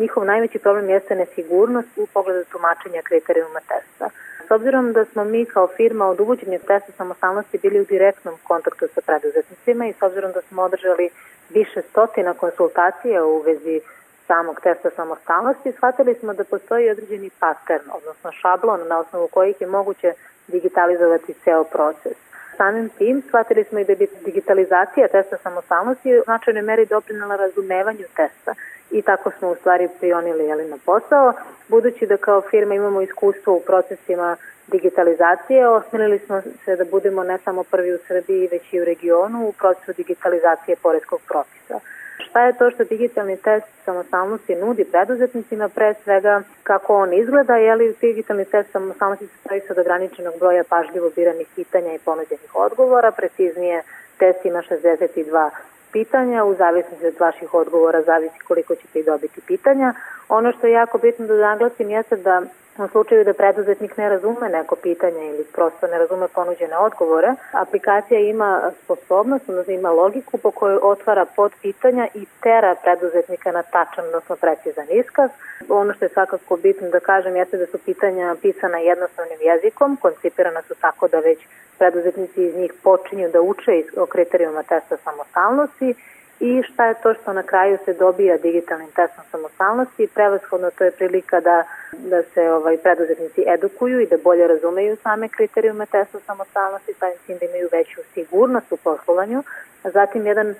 njihov 0.01 0.25
najveći 0.25 0.59
problem 0.59 0.91
jeste 0.91 1.15
nesigurnost 1.15 1.89
u 1.97 2.07
pogledu 2.07 2.45
tumačenja 2.45 3.03
kriterijuma 3.03 3.61
testa. 3.61 4.09
S 4.47 4.51
obzirom 4.51 4.93
da 4.93 5.05
smo 5.05 5.25
mi 5.25 5.45
kao 5.45 5.69
firma 5.77 6.07
od 6.07 6.21
uvođenja 6.21 6.59
testa 6.59 6.93
samostalnosti 6.97 7.59
bili 7.59 7.81
u 7.81 7.85
direktnom 7.85 8.35
kontaktu 8.45 8.87
sa 8.95 9.01
preduzetnicima 9.01 9.87
i 9.87 9.93
s 9.93 10.03
obzirom 10.03 10.33
da 10.33 10.41
smo 10.43 10.63
održali 10.63 11.11
više 11.51 11.83
stotina 11.91 12.35
konsultacija 12.35 13.25
u 13.25 13.43
vezi 13.43 13.81
samog 14.27 14.61
testa 14.61 14.91
samostalnosti, 14.97 15.73
shvatili 15.73 16.15
smo 16.15 16.35
da 16.35 16.45
postoji 16.45 16.91
određeni 16.91 17.31
pattern, 17.39 17.85
odnosno 17.95 18.33
šablon 18.33 18.81
na 18.89 18.99
osnovu 18.99 19.29
kojih 19.29 19.61
je 19.61 19.67
moguće 19.67 20.13
digitalizovati 20.49 21.35
ceo 21.45 21.65
proces. 21.65 22.17
Samim 22.63 22.89
tim 22.99 23.23
shvatili 23.29 23.65
smo 23.65 23.79
i 23.79 23.85
da 23.85 23.95
bi 23.95 24.07
digitalizacija 24.25 25.09
testa 25.09 25.37
samostalnosti 25.37 26.19
u 26.19 26.23
značajnoj 26.25 26.63
meri 26.63 26.87
doprinala 26.87 27.37
razumevanju 27.37 28.05
testa 28.17 28.55
i 28.91 29.03
tako 29.03 29.31
smo 29.39 29.49
u 29.51 29.55
stvari 29.55 29.89
prionili 30.01 30.45
jeli, 30.45 30.69
na 30.69 30.79
posao. 30.85 31.33
Budući 31.69 32.07
da 32.07 32.17
kao 32.17 32.41
firma 32.51 32.75
imamo 32.75 33.01
iskustvo 33.03 33.55
u 33.55 33.61
procesima 33.61 34.37
digitalizacije, 34.67 35.69
osmilili 35.69 36.19
smo 36.19 36.43
se 36.65 36.77
da 36.77 36.85
budemo 36.85 37.25
ne 37.25 37.39
samo 37.39 37.65
prvi 37.65 37.95
u 37.95 37.99
Srbiji, 38.09 38.49
već 38.53 38.73
i 38.73 38.81
u 38.81 38.85
regionu 38.85 39.49
u 39.49 39.53
procesu 39.53 39.93
digitalizacije 39.93 40.77
poreskog 40.83 41.21
propisa. 41.29 41.81
Šta 42.19 42.47
je 42.47 42.53
to 42.59 42.71
što 42.71 42.85
digitalni 42.85 43.37
test 43.37 43.67
samostalnosti 43.85 44.55
nudi 44.55 44.85
preduzetnicima, 44.85 45.69
pre 45.69 45.95
svega 46.05 46.43
kako 46.63 46.97
on 46.97 47.13
izgleda, 47.13 47.57
je 47.57 47.75
li 47.75 47.95
digitalni 48.01 48.45
test 48.45 48.73
samostalnosti 48.73 49.27
se 49.27 49.33
stoji 49.45 49.61
od 49.71 49.79
ograničenog 49.79 50.35
broja 50.39 50.65
pažljivo 50.69 51.11
biranih 51.17 51.47
pitanja 51.55 51.95
i 51.95 51.99
ponuđenih 51.99 52.55
odgovora, 52.55 53.11
preciznije 53.11 53.83
test 54.19 54.45
ima 54.45 54.63
62 54.71 55.51
pitanja, 55.93 56.45
u 56.45 56.55
zavisnosti 56.55 57.07
od 57.07 57.21
vaših 57.21 57.55
odgovora 57.55 58.03
zavisi 58.03 58.39
koliko 58.49 58.75
ćete 58.75 58.99
i 59.01 59.05
dobiti 59.05 59.41
pitanja. 59.41 59.95
Ono 60.39 60.53
što 60.53 60.67
je 60.67 60.73
jako 60.73 60.99
bitno 60.99 61.27
da 61.27 61.37
naglasim 61.37 61.91
jeste 61.91 62.17
da 62.17 62.43
u 62.79 62.89
slučaju 62.89 63.25
da 63.25 63.33
preduzetnik 63.33 63.97
ne 63.97 64.09
razume 64.09 64.49
neko 64.49 64.77
pitanje 64.77 65.27
ili 65.29 65.45
prosto 65.53 65.87
ne 65.87 65.99
razume 65.99 66.29
ponuđene 66.29 66.77
odgovore, 66.77 67.35
aplikacija 67.53 68.21
ima 68.21 68.71
sposobnost, 68.85 69.49
odnosno 69.49 69.73
ima 69.73 69.91
logiku 69.91 70.39
po 70.39 70.51
kojoj 70.51 70.79
otvara 70.83 71.25
pod 71.37 71.53
pitanja 71.63 72.07
i 72.15 72.27
tera 72.43 72.75
preduzetnika 72.83 73.53
na 73.53 73.63
tačan, 73.63 74.05
odnosno 74.05 74.37
precizan 74.37 74.87
iskaz. 74.91 75.31
Ono 75.69 75.95
što 75.95 76.05
je 76.05 76.09
svakako 76.09 76.57
bitno 76.57 76.89
da 76.89 77.01
kažem 77.01 77.37
jeste 77.37 77.57
da 77.57 77.67
su 77.67 77.79
pitanja 77.79 78.37
pisana 78.43 78.79
jednostavnim 78.79 79.39
jezikom, 79.41 79.97
koncipirana 79.97 80.63
su 80.63 80.75
tako 80.75 81.09
da 81.09 81.19
već 81.19 81.39
preduzetnici 81.79 82.43
iz 82.45 82.55
njih 82.57 82.73
počinju 82.83 83.29
da 83.33 83.41
uče 83.41 83.83
o 83.97 84.07
kriterijuma 84.07 84.63
testa 84.63 84.97
samostalnosti 84.97 85.95
i 86.43 86.63
šta 86.63 86.87
je 86.87 86.95
to 87.03 87.15
što 87.15 87.33
na 87.33 87.43
kraju 87.43 87.79
se 87.85 87.93
dobija 87.93 88.37
digitalnim 88.37 88.91
testom 88.91 89.25
samostalnosti. 89.31 90.09
Prevashodno 90.15 90.71
to 90.71 90.85
je 90.85 90.91
prilika 90.91 91.41
da, 91.41 91.65
da 91.93 92.23
se 92.23 92.51
ovaj, 92.51 92.77
preduzetnici 92.79 93.45
edukuju 93.47 94.01
i 94.01 94.07
da 94.07 94.17
bolje 94.25 94.47
razumeju 94.47 94.97
same 95.03 95.29
kriterijume 95.29 95.87
testa 95.87 96.19
samostalnosti, 96.27 96.95
pa 97.01 97.07
im 97.07 97.39
da 97.39 97.47
imaju 97.47 97.69
veću 97.73 98.01
sigurnost 98.15 98.73
u 98.73 98.77
poslovanju. 98.77 99.43
Zatim 99.85 100.27
jedan 100.27 100.55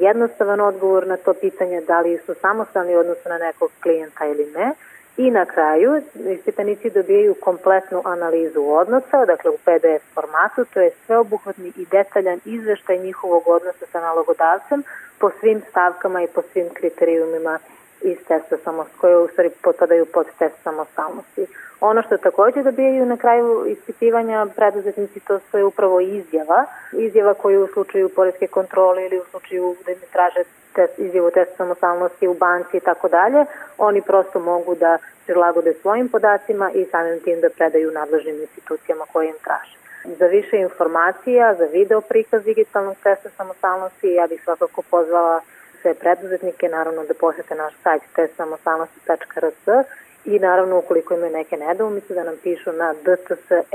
jednostavan 0.00 0.60
odgovor 0.60 1.06
na 1.06 1.16
to 1.16 1.34
pitanje 1.34 1.80
da 1.80 2.00
li 2.00 2.18
su 2.26 2.34
samostalni 2.34 2.96
u 2.96 2.98
odnosu 2.98 3.28
na 3.28 3.38
nekog 3.38 3.70
klijenta 3.82 4.26
ili 4.26 4.46
ne 4.56 4.72
I 5.16 5.30
na 5.30 5.44
kraju, 5.44 6.02
ispitanici 6.38 6.90
dobijaju 6.90 7.34
kompletnu 7.34 8.02
analizu 8.04 8.62
odnosa, 8.62 9.24
dakle 9.26 9.50
u 9.50 9.56
PDF 9.64 10.14
formatu, 10.14 10.64
to 10.74 10.80
je 10.80 10.90
sveobuhvatni 11.06 11.72
i 11.76 11.86
detaljan 11.90 12.40
izveštaj 12.44 12.98
njihovog 12.98 13.48
odnosa 13.48 13.86
sa 13.92 14.00
nalogodavcem 14.00 14.82
po 15.18 15.30
svim 15.40 15.62
stavkama 15.70 16.22
i 16.22 16.26
po 16.34 16.42
svim 16.52 16.68
kriterijumima 16.74 17.58
iz 18.02 18.18
testa 18.28 18.56
samostalnosti, 18.64 18.98
koje 18.98 19.16
u 19.16 19.28
stvari 19.28 19.50
potpadaju 19.62 20.06
pod 20.06 20.26
test 20.38 20.54
samostalnosti. 20.64 21.46
Ono 21.84 22.02
što 22.02 22.16
takođe 22.16 22.62
dobijaju 22.62 23.06
na 23.06 23.16
kraju 23.16 23.66
ispitivanja 23.66 24.46
preduzetnici, 24.56 25.20
to 25.20 25.58
je 25.58 25.64
upravo 25.64 26.00
izjava, 26.00 26.64
izjava 26.92 27.34
koju 27.34 27.64
u 27.64 27.68
slučaju 27.72 28.08
poreske 28.08 28.46
kontrole 28.46 29.06
ili 29.06 29.18
u 29.18 29.24
slučaju 29.30 29.76
da 29.86 29.90
mi 29.92 30.06
traže 30.12 30.42
test, 30.74 30.98
izjavu 30.98 31.30
testa 31.30 31.56
samostalnosti 31.56 32.28
u 32.28 32.34
banci 32.34 32.76
i 32.76 32.80
tako 32.80 33.08
dalje, 33.08 33.44
oni 33.78 34.02
prosto 34.02 34.40
mogu 34.40 34.74
da 34.74 34.98
prilagode 35.26 35.74
svojim 35.74 36.08
podacima 36.08 36.70
i 36.74 36.84
samim 36.84 37.20
tim 37.20 37.40
da 37.40 37.50
predaju 37.50 37.90
nadležnim 37.90 38.40
institucijama 38.40 39.04
koje 39.12 39.28
im 39.28 39.38
traže. 39.44 39.76
Za 40.18 40.26
više 40.26 40.56
informacija, 40.56 41.54
za 41.54 41.64
video 41.64 42.00
prikaz 42.00 42.44
digitalnog 42.44 42.96
testa 43.02 43.28
samostalnosti, 43.36 44.08
ja 44.08 44.26
bih 44.26 44.40
svakako 44.44 44.82
pozvala 44.90 45.40
sve 45.80 45.94
preduzetnike, 45.94 46.68
naravno 46.68 47.04
da 47.04 47.14
posete 47.14 47.54
naš 47.54 47.74
sajt 47.82 48.02
testsamostalnosti.rs 48.14 49.86
i 50.24 50.38
naravno 50.38 50.78
ukoliko 50.78 51.14
imaju 51.14 51.32
neke 51.32 51.56
nedoumice 51.56 52.14
da 52.14 52.24
nam 52.24 52.34
pišu 52.42 52.72
na 52.72 52.94
dts.clever.rs. 53.04 53.72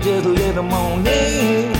just 0.00 0.26
let 0.26 0.54
them 0.54 0.72
on 0.72 1.06
in. 1.06 1.79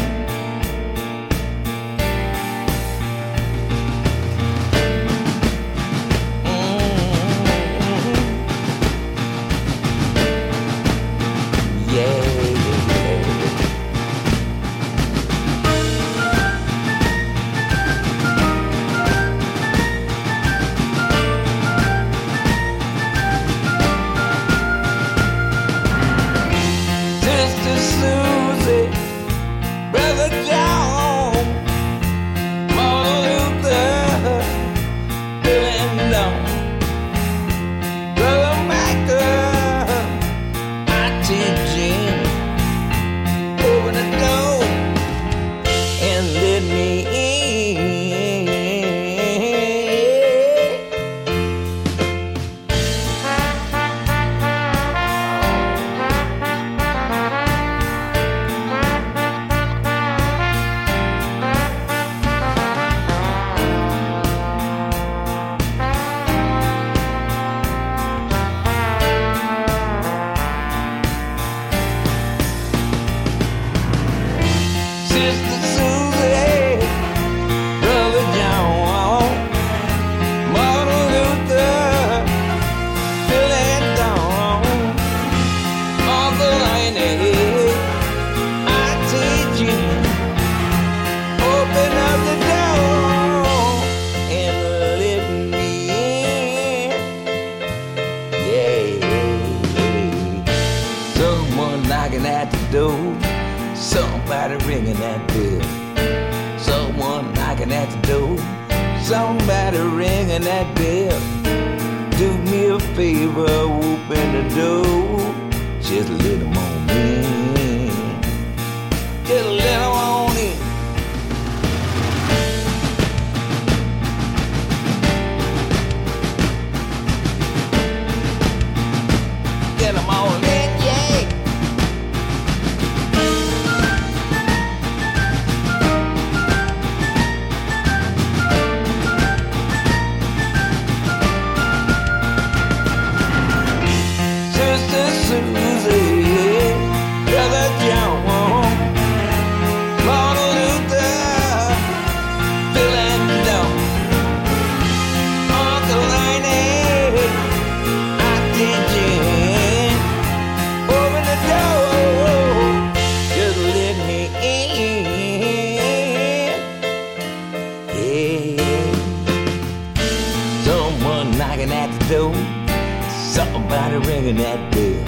Ringing 174.06 174.36
that 174.36 174.60
bell. 174.72 175.04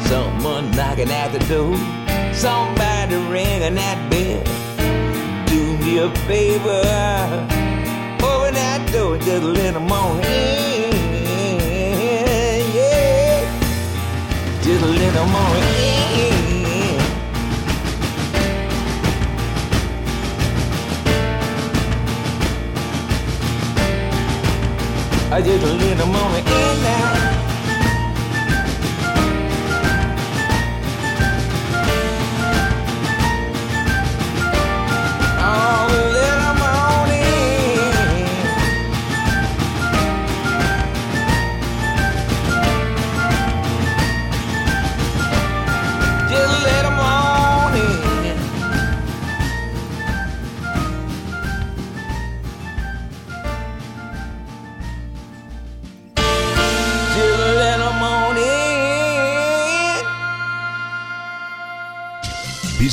Someone 0.00 0.70
knocking 0.72 1.10
at 1.10 1.32
the 1.32 1.38
door. 1.48 1.76
Somebody 2.32 3.16
ringing 3.16 3.74
that 3.74 3.98
bell. 4.10 4.42
Do 5.46 5.76
me 5.78 5.98
a 5.98 6.10
favor. 6.26 6.82
Open 8.22 8.54
that 8.54 8.88
door 8.92 9.18
just 9.18 9.42
a 9.42 9.46
little 9.46 9.80
more 9.80 10.20
in. 10.20 10.92
Yeah. 12.74 13.42
Just 14.62 14.82
a 14.82 14.86
little 14.86 15.26
more 15.26 15.56
in. 15.56 15.96
I 25.32 25.42
just 25.42 25.64
a 25.64 25.72
little 25.72 26.06
more 26.06 26.36
in 26.38 26.44
now. 26.82 27.35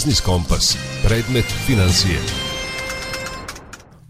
Biznis 0.04 0.22
Kompas. 0.22 0.78
Predmet 1.04 1.46
financije. 1.66 2.43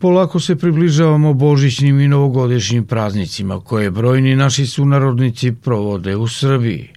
Polako 0.04 0.40
se 0.40 0.56
približavamo 0.56 1.34
božićnim 1.34 2.00
i 2.00 2.08
novogodišnjim 2.08 2.86
praznicima 2.86 3.60
koje 3.60 3.92
brojni 3.92 4.36
naši 4.36 4.66
sunarodnici 4.68 5.52
provode 5.52 6.16
u 6.16 6.28
Srbiji. 6.28 6.90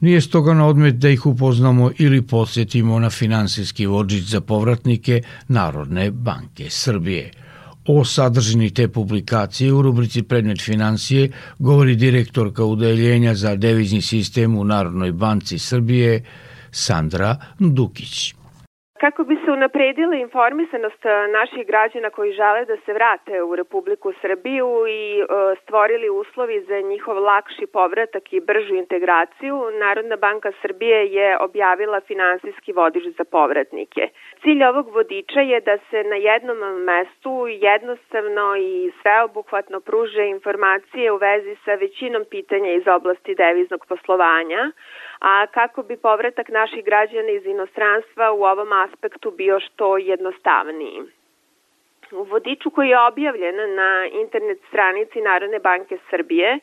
Nije 0.00 0.20
stoga 0.20 0.54
na 0.54 0.66
odmet 0.66 0.94
da 0.94 1.08
ih 1.08 1.26
upoznamo 1.26 1.90
ili 1.98 2.22
podsjetimo 2.22 2.98
na 2.98 3.10
finansijski 3.10 3.86
vođić 3.86 4.24
za 4.24 4.40
povratnike 4.40 5.22
Narodne 5.48 6.10
banke 6.10 6.66
Srbije. 6.70 7.30
O 7.86 8.04
sadržini 8.04 8.70
te 8.70 8.88
publikacije 8.88 9.72
u 9.72 9.82
rubrici 9.82 10.22
Predmet 10.22 10.60
financije 10.60 11.30
govori 11.58 11.96
direktorka 11.96 12.64
Udeljenja 12.64 13.34
za 13.34 13.56
devizni 13.56 14.02
sistem 14.02 14.58
u 14.58 14.64
Narodnoj 14.64 15.12
banci 15.12 15.58
Srbije 15.58 16.24
Sandra 16.70 17.36
Dukić. 17.58 18.34
Kako 19.00 19.24
bi 19.24 19.36
se 19.44 19.50
unapredila 19.50 20.16
informisanost 20.16 21.06
e, 21.06 21.28
naših 21.28 21.66
građana 21.66 22.10
koji 22.10 22.32
žele 22.32 22.64
da 22.64 22.76
se 22.76 22.92
vrate 22.92 23.42
u 23.42 23.56
Republiku 23.56 24.12
Srbiju 24.20 24.68
i 24.88 25.20
e, 25.20 25.24
stvorili 25.62 26.08
uslovi 26.10 26.60
za 26.68 26.80
njihov 26.80 27.16
lakši 27.18 27.66
povratak 27.72 28.32
i 28.32 28.40
bržu 28.40 28.74
integraciju, 28.74 29.56
Narodna 29.80 30.16
banka 30.16 30.52
Srbije 30.62 31.06
je 31.06 31.38
objavila 31.38 32.00
finansijski 32.00 32.72
vodič 32.72 33.04
za 33.18 33.24
povratnike. 33.24 34.08
Cilj 34.42 34.64
ovog 34.64 34.94
vodiča 34.94 35.40
je 35.40 35.60
da 35.60 35.78
se 35.90 36.04
na 36.04 36.16
jednom 36.16 36.58
mestu 36.84 37.46
jednostavno 37.48 38.56
i 38.56 38.92
sveobuhvatno 39.02 39.80
pruže 39.80 40.24
informacije 40.26 41.12
u 41.12 41.16
vezi 41.16 41.56
sa 41.64 41.74
većinom 41.74 42.24
pitanja 42.30 42.72
iz 42.72 42.86
oblasti 42.86 43.34
deviznog 43.34 43.86
poslovanja, 43.88 44.72
a 45.20 45.46
kako 45.46 45.82
bi 45.82 45.96
povratak 45.96 46.48
naših 46.48 46.84
građana 46.84 47.30
iz 47.30 47.46
inostranstva 47.46 48.32
u 48.32 48.42
ovom 48.42 48.72
aspektu 48.72 49.30
bio 49.30 49.60
što 49.60 49.96
jednostavniji. 49.98 51.02
U 52.12 52.22
vodiču 52.22 52.70
koji 52.70 52.88
je 52.88 53.06
objavljen 53.06 53.74
na 53.74 54.06
internet 54.22 54.58
stranici 54.68 55.20
Narodne 55.20 55.58
banke 55.58 55.98
Srbije 56.10 56.58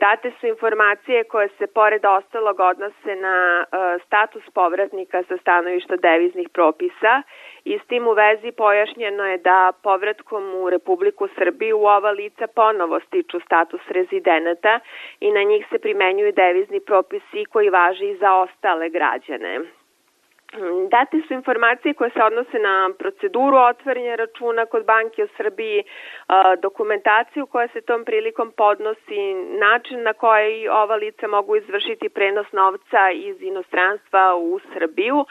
date 0.00 0.32
su 0.40 0.46
informacije 0.46 1.24
koje 1.24 1.48
se 1.48 1.66
pored 1.66 2.04
ostalog 2.04 2.60
odnose 2.60 3.16
na 3.16 3.64
e, 3.64 3.98
status 4.06 4.44
povratnika 4.54 5.22
sa 5.28 5.36
stanovišta 5.36 5.96
deviznih 5.96 6.48
propisa 6.48 7.22
i 7.64 7.78
s 7.78 7.86
tim 7.86 8.06
u 8.06 8.12
vezi 8.12 8.52
pojašnjeno 8.52 9.24
je 9.24 9.38
da 9.38 9.72
povratkom 9.82 10.54
u 10.54 10.70
Republiku 10.70 11.28
Srbiju 11.38 11.76
ova 11.78 12.10
lica 12.10 12.46
ponovo 12.46 13.00
stiču 13.00 13.40
status 13.40 13.80
rezidenata 13.88 14.80
i 15.20 15.32
na 15.32 15.42
njih 15.42 15.66
se 15.70 15.78
primenjuju 15.78 16.32
devizni 16.32 16.80
propisi 16.80 17.44
koji 17.44 17.70
važe 17.70 18.04
i 18.04 18.16
za 18.16 18.34
ostale 18.34 18.88
građane. 18.88 19.60
Date 20.90 21.22
su 21.28 21.34
informacije 21.34 21.94
koje 21.94 22.10
se 22.10 22.22
odnose 22.22 22.58
na 22.58 22.90
proceduru 22.98 23.56
otvaranja 23.56 24.14
računa 24.14 24.66
kod 24.66 24.84
banke 24.84 25.24
u 25.24 25.28
Srbiji, 25.36 25.82
dokumentaciju 26.62 27.46
koja 27.46 27.68
se 27.68 27.80
tom 27.80 28.04
prilikom 28.04 28.52
podnosi, 28.56 29.34
način 29.58 30.02
na 30.02 30.12
koji 30.12 30.68
ova 30.68 30.96
lica 30.96 31.28
mogu 31.28 31.56
izvršiti 31.56 32.08
prenos 32.08 32.52
novca 32.52 33.10
iz 33.10 33.42
inostranstva 33.42 34.36
u 34.36 34.60
Srbiju, 34.72 35.24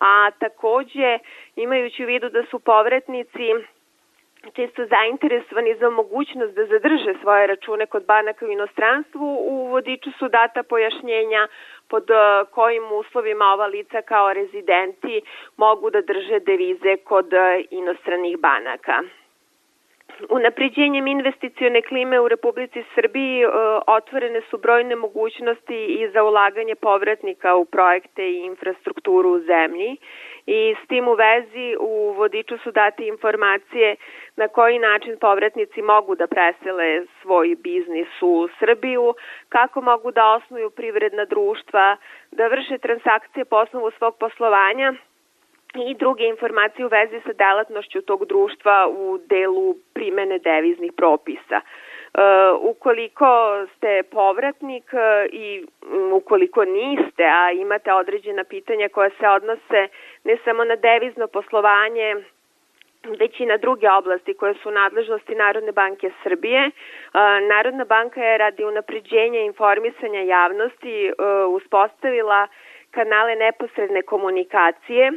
a 0.00 0.30
takođe 0.30 1.18
imajući 1.56 2.04
u 2.04 2.06
vidu 2.06 2.28
da 2.28 2.42
su 2.50 2.58
povretnici 2.58 3.46
često 4.52 4.86
zainteresovani 4.86 5.74
za 5.80 5.90
mogućnost 5.90 6.54
da 6.54 6.66
zadrže 6.66 7.14
svoje 7.22 7.46
račune 7.46 7.86
kod 7.86 8.06
banaka 8.06 8.46
u 8.46 8.48
inostranstvu, 8.48 9.26
u 9.40 9.66
vodiču 9.66 10.10
su 10.18 10.28
data 10.28 10.62
pojašnjenja 10.62 11.48
pod 11.90 12.10
uh, 12.10 12.48
kojim 12.50 12.92
uslovima 12.92 13.44
ova 13.44 13.66
lica 13.66 14.02
kao 14.02 14.32
rezidenti 14.32 15.20
mogu 15.56 15.90
da 15.90 16.00
drže 16.00 16.38
devize 16.40 16.96
kod 16.96 17.26
uh, 17.32 17.64
inostranih 17.70 18.38
banaka. 18.38 19.02
Unapređenjem 20.28 21.06
investicione 21.06 21.82
klime 21.82 22.20
u 22.20 22.28
Republici 22.28 22.84
Srbiji 22.94 23.44
uh, 23.44 23.52
otvorene 23.86 24.40
su 24.50 24.58
brojne 24.58 24.96
mogućnosti 24.96 25.84
i 26.00 26.10
za 26.12 26.22
ulaganje 26.22 26.74
povratnika 26.74 27.54
u 27.54 27.64
projekte 27.64 28.30
i 28.30 28.44
infrastrukturu 28.44 29.30
u 29.30 29.40
zemlji 29.40 29.96
i 30.52 30.74
s 30.84 30.88
tim 30.88 31.08
u 31.08 31.14
vezi 31.14 31.76
u 31.80 32.12
vodiču 32.12 32.58
su 32.58 32.70
date 32.70 33.06
informacije 33.06 33.96
na 34.36 34.48
koji 34.48 34.78
način 34.78 35.18
povratnici 35.20 35.82
mogu 35.82 36.14
da 36.14 36.26
presele 36.26 37.06
svoj 37.22 37.56
biznis 37.58 38.08
u 38.22 38.48
Srbiju, 38.58 39.14
kako 39.48 39.80
mogu 39.80 40.10
da 40.10 40.32
osnuju 40.34 40.70
privredna 40.70 41.24
društva, 41.24 41.96
da 42.30 42.46
vrše 42.46 42.78
transakcije 42.78 43.44
po 43.44 43.56
osnovu 43.56 43.90
svog 43.90 44.14
poslovanja 44.18 44.94
i 45.74 45.94
druge 45.94 46.24
informacije 46.24 46.86
u 46.86 46.88
vezi 46.88 47.20
sa 47.26 47.32
delatnošću 47.32 48.02
tog 48.02 48.24
društva 48.26 48.88
u 48.88 49.18
delu 49.28 49.74
primene 49.94 50.38
deviznih 50.38 50.92
propisa. 50.96 51.60
Uh, 51.60 52.20
ukoliko 52.60 53.26
ste 53.76 54.02
povratnik 54.02 54.84
uh, 54.92 55.00
i 55.32 55.64
um, 55.92 56.12
ukoliko 56.12 56.64
niste, 56.64 57.24
a 57.24 57.52
imate 57.52 57.92
određena 57.92 58.44
pitanja 58.44 58.88
koja 58.88 59.10
se 59.10 59.28
odnose 59.28 59.88
ne 60.24 60.36
samo 60.44 60.64
na 60.64 60.76
devizno 60.76 61.26
poslovanje 61.26 62.16
već 63.18 63.40
i 63.40 63.46
na 63.46 63.56
druge 63.56 63.90
oblasti 63.90 64.34
koje 64.34 64.54
su 64.54 64.70
nadležnosti 64.70 65.34
Narodne 65.34 65.72
banke 65.72 66.10
Srbije. 66.22 66.60
E, 66.66 66.70
Narodna 67.48 67.84
banka 67.84 68.24
je 68.24 68.38
radi 68.38 68.64
unapređenja 68.64 69.40
informisanja 69.40 70.20
javnosti 70.20 71.06
e, 71.06 71.12
uspostavila 71.44 72.48
kanale 72.90 73.36
neposredne 73.36 74.02
komunikacije 74.02 75.12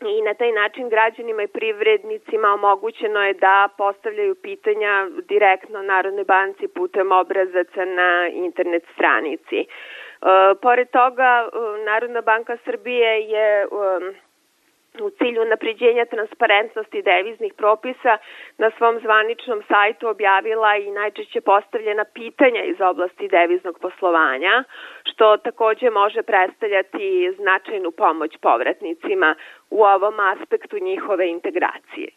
i 0.00 0.22
na 0.22 0.34
taj 0.34 0.52
način 0.52 0.88
građanima 0.88 1.42
i 1.42 1.48
privrednicima 1.48 2.48
omogućeno 2.48 3.22
je 3.22 3.34
da 3.34 3.68
postavljaju 3.78 4.34
pitanja 4.34 5.08
direktno 5.28 5.82
Narodnoj 5.82 6.24
banci 6.24 6.68
putem 6.68 7.12
obrazaca 7.12 7.84
na 7.84 8.28
internet 8.28 8.84
stranici. 8.94 9.66
E, 10.22 10.54
pored 10.62 10.90
toga, 10.90 11.48
Narodna 11.84 12.20
banka 12.20 12.56
Srbije 12.64 13.20
je 13.20 13.66
u 15.00 15.10
cilju 15.10 15.44
napređenja 15.44 16.04
transparentnosti 16.04 17.02
deviznih 17.02 17.54
propisa 17.54 18.18
na 18.58 18.70
svom 18.76 19.00
zvaničnom 19.00 19.62
sajtu 19.68 20.08
objavila 20.08 20.76
i 20.76 20.90
najčešće 20.90 21.40
postavljena 21.40 22.04
pitanja 22.14 22.62
iz 22.64 22.80
oblasti 22.80 23.28
deviznog 23.28 23.78
poslovanja, 23.80 24.64
što 25.04 25.36
takođe 25.36 25.90
može 25.90 26.22
predstavljati 26.22 27.34
značajnu 27.38 27.90
pomoć 27.90 28.36
povratnicima 28.40 29.34
u 29.70 29.82
ovom 29.82 30.20
aspektu 30.20 30.78
njihove 30.78 31.28
integracije. 31.28 32.08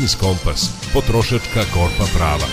Biznis 0.00 0.16
Kompas, 0.16 0.60
potrošačka 0.94 1.60
korpa 1.74 2.04
prava. 2.16 2.46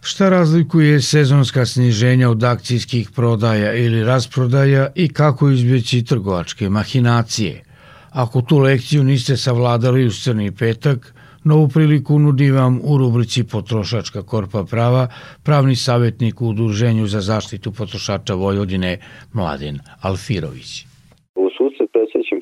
Šta 0.00 0.28
razlikuje 0.28 1.00
sezonska 1.00 1.66
sniženja 1.66 2.30
od 2.30 2.44
akcijskih 2.44 3.10
prodaja 3.10 3.74
ili 3.74 4.04
rasprodaja 4.04 4.88
i 4.94 5.08
kako 5.08 5.50
izbjeći 5.50 6.04
trgovačke 6.04 6.68
mahinacije? 6.68 7.62
Ako 8.10 8.42
tu 8.42 8.58
lekciju 8.58 9.04
niste 9.04 9.36
savladali 9.36 10.06
u 10.06 10.10
crni 10.10 10.50
petak, 10.52 11.14
Novu 11.44 11.68
priliku 11.68 12.18
nudi 12.18 12.50
vam 12.50 12.80
u 12.82 12.98
rubrici 12.98 13.44
Potrošačka 13.44 14.22
korpa 14.22 14.64
prava 14.64 15.08
pravni 15.42 15.76
savjetnik 15.76 16.40
u 16.40 16.48
Udruženju 16.48 17.06
za 17.06 17.20
zaštitu 17.20 17.72
potrošača 17.72 18.34
Vojvodine 18.34 18.98
Mladen 19.32 19.78
Alfirović. 20.00 20.86
U 21.34 21.48
susret 21.58 21.83
predsjećim 21.83 21.83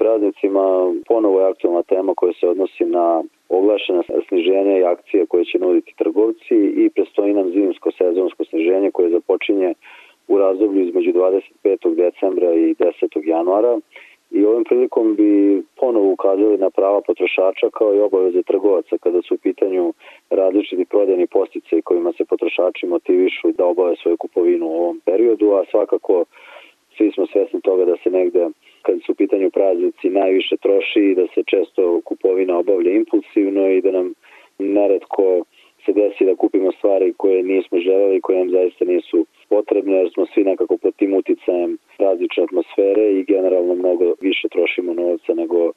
praznicima 0.03 0.65
ponovo 1.09 1.41
je 1.41 1.47
aktualna 1.47 1.83
tema 1.83 2.13
koja 2.17 2.33
se 2.33 2.49
odnosi 2.49 2.85
na 2.85 3.23
oglašena 3.49 4.03
sniženja 4.29 4.79
i 4.79 4.85
akcije 4.85 5.27
koje 5.27 5.45
će 5.45 5.59
nuditi 5.59 5.95
trgovci 5.99 6.57
i 6.83 6.91
prestoji 6.95 7.35
nam 7.35 7.51
zimsko 7.51 7.91
sezonsko 7.99 8.45
sniženje 8.45 8.91
koje 8.91 9.11
započinje 9.11 9.75
u 10.29 10.39
razdoblju 10.39 10.81
između 10.83 11.11
25. 11.13 11.95
decembra 11.95 12.55
i 12.55 12.75
10. 12.75 13.29
januara 13.35 13.79
i 14.31 14.45
ovim 14.45 14.65
prilikom 14.65 15.17
bi 15.17 15.63
ponovo 15.81 16.13
ukazali 16.13 16.59
na 16.59 16.71
prava 16.71 17.01
potrošača 17.01 17.71
kao 17.71 17.95
i 17.95 18.01
obaveze 18.01 18.43
trgovaca 18.43 18.99
kada 18.99 19.23
su 19.23 19.35
u 19.35 19.39
pitanju 19.39 19.93
različiti 20.31 20.85
prodajni 20.85 21.27
postice 21.27 21.83
kojima 21.83 22.13
se 22.13 22.25
potrošači 22.25 22.87
motivišu 22.87 23.53
da 23.53 23.65
obave 23.65 23.97
svoju 23.97 24.17
kupovinu 24.17 24.67
u 24.67 24.77
ovom 24.83 25.01
periodu, 25.05 25.51
a 25.51 25.65
svakako 25.71 26.25
svi 26.97 27.11
smo 27.15 27.27
svesni 27.27 27.61
toga 27.61 27.85
da 27.85 27.97
se 28.03 28.11
negde 28.11 28.49
kad 28.83 28.99
su 29.07 29.13
u 29.13 29.15
pitanju 29.15 29.51
praznici 29.51 30.11
najviše 30.11 30.57
troši 30.57 31.01
i 31.01 31.15
da 31.15 31.27
se 31.35 31.43
često 31.47 32.01
kupovina 32.05 32.59
obavlja 32.59 32.93
impulsivno 32.93 33.69
i 33.69 33.81
da 33.81 33.91
nam 33.91 34.15
neretko 34.59 35.45
se 35.85 35.93
desi 35.93 36.25
da 36.25 36.37
kupimo 36.37 36.73
stvari 36.73 37.15
koje 37.17 37.43
nismo 37.43 37.79
želeli, 37.79 38.21
koje 38.21 38.39
nam 38.39 38.51
zaista 38.51 38.85
nisu 38.85 39.27
potrebne, 39.49 39.95
jer 39.97 40.11
smo 40.15 40.27
svi 40.27 40.45
nekako 40.45 40.77
pod 40.77 40.97
tim 40.97 41.15
uticajem 41.15 41.79
različne 41.99 42.43
atmosfere 42.45 43.13
i 43.13 43.25
generalno 43.25 43.75
mnogo 43.75 44.15
više 44.21 44.49
trošimo 44.49 44.95
novca 44.95 45.35
nego 45.35 45.73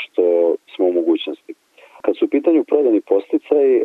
što 0.00 0.54
smo 0.74 0.86
u 0.86 0.92
mogućnosti. 0.92 1.54
Kad 2.02 2.16
su 2.16 2.24
u 2.24 2.28
pitanju 2.28 2.64
prodani 2.64 3.00
posticaj, 3.00 3.76
e, 3.76 3.84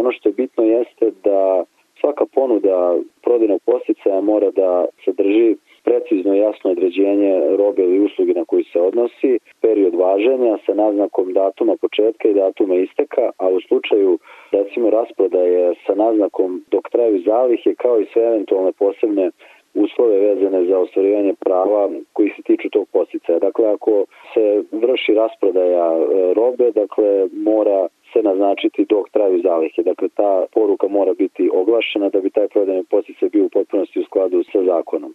ono 0.00 0.12
što 0.12 0.28
je 0.28 0.32
bitno 0.32 0.64
jeste 0.64 1.10
da 1.24 1.64
svaka 2.00 2.24
ponuda 2.34 2.96
prodajnog 3.22 3.60
posticaja 3.66 4.20
mora 4.20 4.50
da 4.50 4.84
sadrži 5.04 5.56
precizno 6.14 6.34
i 6.34 6.38
jasno 6.38 6.70
određenje 6.70 7.56
robe 7.56 7.82
ili 7.82 8.04
usluge 8.04 8.32
na 8.34 8.44
koji 8.44 8.64
se 8.64 8.80
odnosi, 8.80 9.38
period 9.60 9.94
važenja 9.94 10.58
sa 10.66 10.74
naznakom 10.74 11.32
datuma 11.32 11.76
početka 11.76 12.28
i 12.28 12.34
datuma 12.34 12.74
isteka, 12.74 13.30
a 13.38 13.48
u 13.48 13.60
slučaju 13.60 14.18
recimo 14.50 14.90
rasprodaje 14.90 15.74
sa 15.86 15.94
naznakom 15.94 16.64
dok 16.70 16.88
traju 16.90 17.22
zalihe 17.26 17.74
kao 17.74 18.00
i 18.00 18.06
sve 18.12 18.22
eventualne 18.22 18.72
posebne 18.72 19.30
uslove 19.74 20.18
vezane 20.18 20.64
za 20.64 20.78
ostvarivanje 20.78 21.34
prava 21.40 21.90
koji 22.12 22.28
se 22.36 22.42
tiču 22.42 22.70
tog 22.70 22.86
posticaja. 22.92 23.38
Dakle, 23.38 23.64
ako 23.66 24.04
se 24.34 24.62
vrši 24.72 25.14
rasprodaja 25.14 25.86
e, 25.92 26.34
robe, 26.34 26.70
dakle, 26.70 27.28
mora 27.32 27.88
se 28.12 28.22
naznačiti 28.22 28.86
dok 28.88 29.10
traju 29.10 29.42
zalihe. 29.42 29.82
Dakle, 29.82 30.08
ta 30.08 30.44
poruka 30.52 30.88
mora 30.88 31.12
biti 31.14 31.50
oglašena 31.52 32.08
da 32.08 32.20
bi 32.20 32.30
taj 32.30 32.48
prodajni 32.48 32.84
posticaj 32.90 33.28
bio 33.28 33.44
u 33.44 33.48
potpunosti 33.48 34.00
u 34.00 34.04
skladu 34.04 34.42
sa 34.52 34.64
zakonom. 34.64 35.14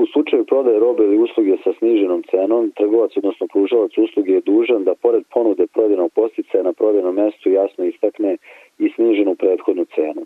U 0.00 0.06
slučaju 0.06 0.44
prodaje 0.44 0.78
robe 0.78 1.04
ili 1.04 1.18
usluge 1.18 1.56
sa 1.64 1.72
sniženom 1.78 2.22
cenom, 2.30 2.70
trgovac, 2.70 3.16
odnosno 3.16 3.46
pružalac 3.46 3.92
usluge 3.98 4.32
je 4.32 4.40
dužan 4.40 4.84
da 4.84 4.94
pored 4.94 5.24
ponude 5.34 5.66
prodajnog 5.66 6.10
posticaja 6.12 6.62
na 6.64 6.72
prodajnom 6.72 7.14
mestu 7.14 7.50
jasno 7.50 7.84
istakne 7.84 8.36
i 8.78 8.88
sniženu 8.94 9.34
prethodnu 9.34 9.84
cenu. 9.94 10.22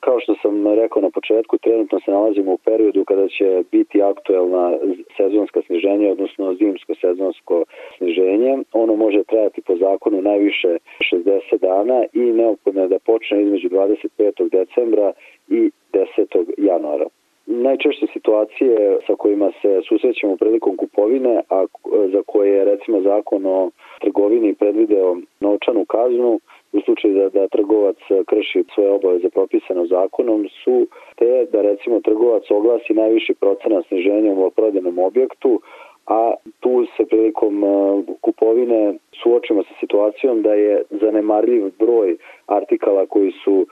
Kao 0.00 0.20
što 0.20 0.34
sam 0.42 0.74
rekao 0.74 1.02
na 1.02 1.10
početku, 1.10 1.58
trenutno 1.58 2.00
se 2.00 2.10
nalazimo 2.10 2.52
u 2.52 2.58
periodu 2.58 3.04
kada 3.04 3.28
će 3.28 3.62
biti 3.72 4.02
aktuelna 4.02 4.72
sezonska 5.16 5.60
sniženja, 5.66 6.12
odnosno 6.12 6.54
zimsko 6.54 6.94
sezonsko 6.94 7.64
sniženje. 7.96 8.58
Ono 8.72 8.96
može 8.96 9.22
trajati 9.24 9.60
po 9.60 9.76
zakonu 9.76 10.22
najviše 10.22 10.76
60 11.12 11.58
dana 11.60 12.04
i 12.12 12.20
neophodno 12.20 12.82
je 12.82 12.88
da 12.88 12.98
počne 12.98 13.42
između 13.42 13.68
25. 13.68 14.50
decembra 14.50 15.12
i 15.48 15.70
10. 15.92 16.44
januara. 16.58 17.06
Najčešće 17.46 18.06
situacije 18.12 18.98
sa 19.06 19.14
kojima 19.14 19.50
se 19.62 19.80
susrećemo 19.88 20.36
prilikom 20.36 20.76
kupovine, 20.76 21.42
a 21.50 21.64
za 22.12 22.22
koje 22.26 22.50
je 22.50 22.64
recimo 22.64 23.00
zakon 23.00 23.46
o 23.46 23.70
trgovini 24.00 24.54
predvideo 24.54 25.16
novčanu 25.40 25.84
kaznu, 25.84 26.40
u 26.72 26.80
slučaju 26.80 27.14
da, 27.14 27.28
da 27.28 27.48
trgovac 27.48 27.96
krši 28.26 28.64
svoje 28.74 28.90
obaveze 28.90 29.28
propisane 29.28 29.86
zakonom 29.86 30.48
su 30.64 30.86
te 31.16 31.46
da 31.52 31.62
recimo 31.62 32.00
trgovac 32.00 32.50
oglasi 32.50 32.94
najviši 32.94 33.34
procenat 33.34 33.86
sniženja 33.86 34.32
u 34.32 34.50
prodajnom 34.50 34.98
objektu, 34.98 35.60
a 36.06 36.34
tu 36.60 36.86
se 36.96 37.04
prilikom 37.04 37.64
kupovine 38.20 38.94
suočimo 39.22 39.62
sa 39.62 39.74
situacijom 39.80 40.42
da 40.42 40.54
je 40.54 40.82
zanemarljiv 40.90 41.70
broj 41.78 42.16
artikala 42.46 43.06
koji 43.06 43.32
su 43.44 43.66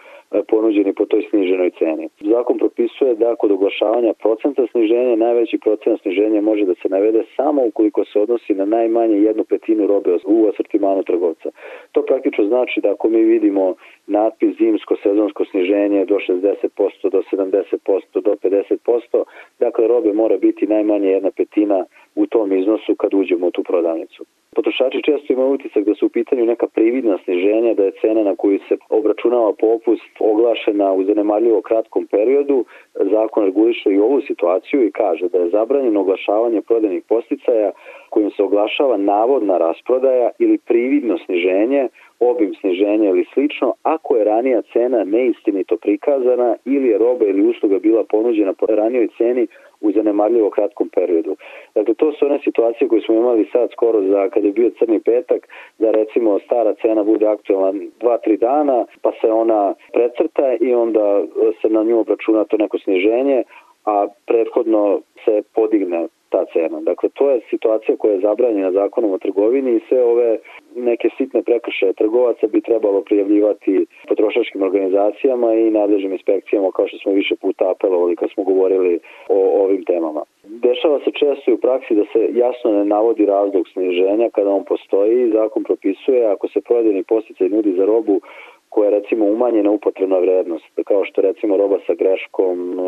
ponuđeni 0.49 0.93
po 0.93 1.05
toj 1.07 1.22
sniženoj 1.31 1.70
ceni. 1.70 2.09
Zakon 2.20 2.59
propisuje 2.59 3.14
da 3.14 3.37
kod 3.37 3.51
oglašavanja 3.51 4.12
procenta 4.12 4.66
sniženja 4.70 5.16
najveći 5.16 5.59
procent 5.59 6.01
sniženja 6.03 6.41
može 6.41 6.64
da 6.64 6.74
se 6.74 6.89
navede 6.89 7.22
samo 7.37 7.62
ukoliko 7.66 8.05
se 8.05 8.20
odnosi 8.20 8.55
na 8.55 8.64
najmanje 8.64 9.16
jednu 9.16 9.45
petinu 9.45 9.87
robe 9.87 10.18
u 10.26 10.49
asortimanu 10.49 11.03
trgovca. 11.03 11.49
To 11.93 12.03
praktično 12.03 12.45
znači 12.45 12.81
da 12.81 12.93
ako 12.93 13.09
mi 13.09 13.22
vidimo 13.24 13.74
natpis 14.07 14.57
zimsko 14.59 14.97
sezonsko 15.03 15.45
sniženje 15.45 16.05
do 16.05 16.14
60%, 16.28 17.11
do 17.11 17.22
70%, 17.33 18.20
do 18.20 18.35
50%, 18.43 19.24
dakle 19.59 19.89
robe 19.89 20.12
mora 20.12 20.37
biti 20.37 20.66
najmanje 20.66 21.09
jedna 21.09 21.31
petina 21.31 21.85
u 22.23 22.27
tom 22.27 22.53
iznosu 22.53 22.95
kad 22.95 23.14
uđemo 23.14 23.47
u 23.47 23.51
tu 23.51 23.62
prodavnicu. 23.62 24.25
Potrošači 24.57 25.03
često 25.03 25.33
imaju 25.33 25.51
utisak 25.51 25.85
da 25.85 25.95
su 25.95 26.07
u 26.07 26.09
pitanju 26.09 26.47
neka 26.47 26.66
prividna 26.66 27.18
sniženja, 27.25 27.75
da 27.75 27.85
je 27.85 27.99
cena 28.01 28.23
na 28.23 28.37
koju 28.37 28.59
se 28.68 28.77
obračunava 28.89 29.53
popust 29.53 30.14
oglašena 30.18 30.93
u 30.93 31.05
zanemarljivo 31.05 31.61
kratkom 31.61 32.07
periodu. 32.07 32.64
Zakon 32.95 33.45
reguliše 33.45 33.91
i 33.91 33.99
ovu 33.99 34.21
situaciju 34.21 34.87
i 34.87 34.93
kaže 34.93 35.29
da 35.29 35.39
je 35.39 35.51
zabranjeno 35.51 36.01
oglašavanje 36.01 36.61
prodajnih 36.61 37.03
posticaja 37.09 37.71
kojim 38.11 38.31
se 38.31 38.43
oglašava 38.43 38.97
navodna 38.97 39.59
rasprodaja 39.59 40.31
ili 40.39 40.59
prividno 40.59 41.18
sniženje, 41.18 41.89
obim 42.21 42.55
sniženja 42.61 43.09
ili 43.09 43.25
slično, 43.35 43.73
ako 43.83 44.16
je 44.16 44.25
ranija 44.25 44.62
cena 44.73 45.05
neistinito 45.05 45.77
prikazana 45.77 46.57
ili 46.64 46.89
je 46.89 46.99
roba 46.99 47.25
ili 47.27 47.47
usluga 47.47 47.79
bila 47.79 48.05
ponuđena 48.05 48.53
po 48.53 48.66
ranijoj 48.66 49.09
ceni 49.18 49.47
u 49.81 49.93
zanemarljivo 49.93 50.51
kratkom 50.51 50.89
periodu. 50.89 51.37
Dakle, 51.74 51.95
to 51.95 52.12
su 52.12 52.26
one 52.26 52.39
situacije 52.45 52.89
koje 52.89 53.03
smo 53.03 53.14
imali 53.14 53.49
sad 53.53 53.70
skoro 53.72 54.03
za 54.03 54.28
kada 54.28 54.47
je 54.47 54.53
bio 54.53 54.70
crni 54.78 55.01
petak, 55.01 55.49
da 55.78 55.91
recimo 55.91 56.39
stara 56.39 56.74
cena 56.74 57.03
bude 57.05 57.26
aktualna 57.26 57.72
2-3 58.01 58.39
dana, 58.39 58.85
pa 59.03 59.12
se 59.20 59.33
ona 59.33 59.74
precrta 59.93 60.57
i 60.61 60.74
onda 60.74 61.22
se 61.61 61.68
na 61.68 61.83
nju 61.83 61.99
obračuna 61.99 62.45
to 62.45 62.57
neko 62.57 62.78
sniženje, 62.78 63.43
a 63.85 64.07
prethodno 64.26 65.01
se 65.24 65.43
podigne 65.55 66.09
ta 66.28 66.45
cena. 66.53 66.81
Dakle, 66.81 67.09
to 67.14 67.31
je 67.31 67.41
situacija 67.51 67.97
koja 67.97 68.12
je 68.12 68.20
zabranjena 68.20 68.72
zakonom 68.72 69.12
o 69.12 69.18
trgovini 69.18 69.76
i 69.76 69.81
sve 69.89 70.05
ove 70.05 70.39
neke 70.77 71.09
sitne 71.18 71.43
prekršaje 71.43 71.93
trgovaca 71.93 72.47
bi 72.47 72.61
trebalo 72.61 73.01
prijavljivati 73.01 73.87
potrošačkim 74.09 74.62
organizacijama 74.62 75.55
i 75.55 75.71
nadležnim 75.71 76.12
inspekcijama 76.12 76.71
kao 76.71 76.89
što 76.89 76.99
smo 76.99 77.12
više 77.12 77.35
puta 77.37 77.71
apelovali 77.71 78.16
kad 78.16 78.31
smo 78.31 78.45
govorili 78.45 78.99
o 79.29 79.64
ovim 79.64 79.85
temama. 79.85 80.23
Dešava 80.45 80.99
se 81.05 81.11
često 81.11 81.51
i 81.51 81.55
u 81.55 81.59
praksi 81.59 81.95
da 81.95 82.05
se 82.12 82.21
jasno 82.33 82.73
ne 82.73 82.85
navodi 82.85 83.27
razlog 83.27 83.68
sniženja 83.73 84.31
kada 84.31 84.51
on 84.51 84.64
postoji. 84.64 85.31
Zakon 85.33 85.62
propisuje 85.62 86.27
ako 86.27 86.49
se 86.49 86.61
prodajni 86.61 87.03
posticaj 87.03 87.49
nudi 87.49 87.73
za 87.73 87.85
robu 87.85 88.21
koja 88.68 88.89
je 88.89 88.99
recimo 89.01 89.25
umanjena 89.27 89.71
upotrebna 89.71 90.18
vrednost, 90.18 90.64
kao 90.85 91.05
što 91.05 91.21
recimo 91.21 91.57
roba 91.57 91.79
sa 91.87 91.95
greškom, 91.95 92.79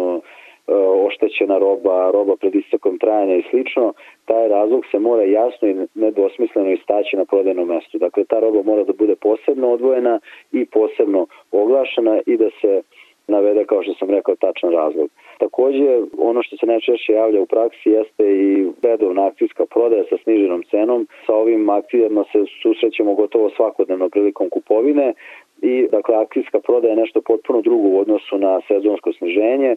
oštećena 1.07 1.59
roba, 1.59 2.11
roba 2.11 2.37
pred 2.37 2.55
istekom 2.55 2.99
trajanja 2.99 3.37
i 3.37 3.45
slično, 3.51 3.93
taj 4.25 4.49
razlog 4.49 4.85
se 4.91 4.99
mora 4.99 5.23
jasno 5.23 5.69
i 5.69 5.77
nedvosmisleno 5.95 6.71
istaći 6.71 7.17
na 7.17 7.25
prodajnom 7.25 7.69
mestu. 7.69 7.99
Dakle, 7.99 8.25
ta 8.25 8.39
roba 8.41 8.63
mora 8.63 8.85
da 8.85 8.93
bude 8.93 9.17
posebno 9.17 9.73
odvojena 9.73 10.21
i 10.53 10.65
posebno 10.65 11.27
oglašena 11.53 12.21
i 12.27 12.37
da 12.37 12.51
se 12.61 12.83
navede, 13.29 13.65
kao 13.65 13.83
što 13.83 13.95
sam 13.95 14.11
rekao, 14.11 14.37
tačan 14.37 14.71
razlog. 14.71 15.09
Takođe, 15.39 16.01
ono 16.19 16.43
što 16.43 16.57
se 16.57 16.67
najčešće 16.67 17.13
javlja 17.13 17.41
u 17.43 17.47
praksi 17.47 17.91
jeste 17.91 18.25
i 18.47 18.67
redovna 18.83 19.27
akcijska 19.27 19.65
prodaja 19.67 20.05
sa 20.11 20.17
sniženom 20.23 20.63
cenom. 20.71 21.09
Sa 21.27 21.35
ovim 21.35 21.71
akcijama 21.71 22.25
se 22.33 22.39
susrećemo 22.63 23.15
gotovo 23.15 23.51
svakodnevno 23.57 24.09
prilikom 24.09 24.49
kupovine 24.51 25.15
i 25.63 25.89
dakle 25.91 26.15
akcijska 26.17 26.61
prodaja 26.61 26.91
je 26.91 27.03
nešto 27.05 27.21
potpuno 27.21 27.61
drugo 27.61 27.89
u 27.89 27.99
odnosu 28.01 28.39
na 28.39 28.61
sezonsko 28.69 29.13
sniženje. 29.13 29.77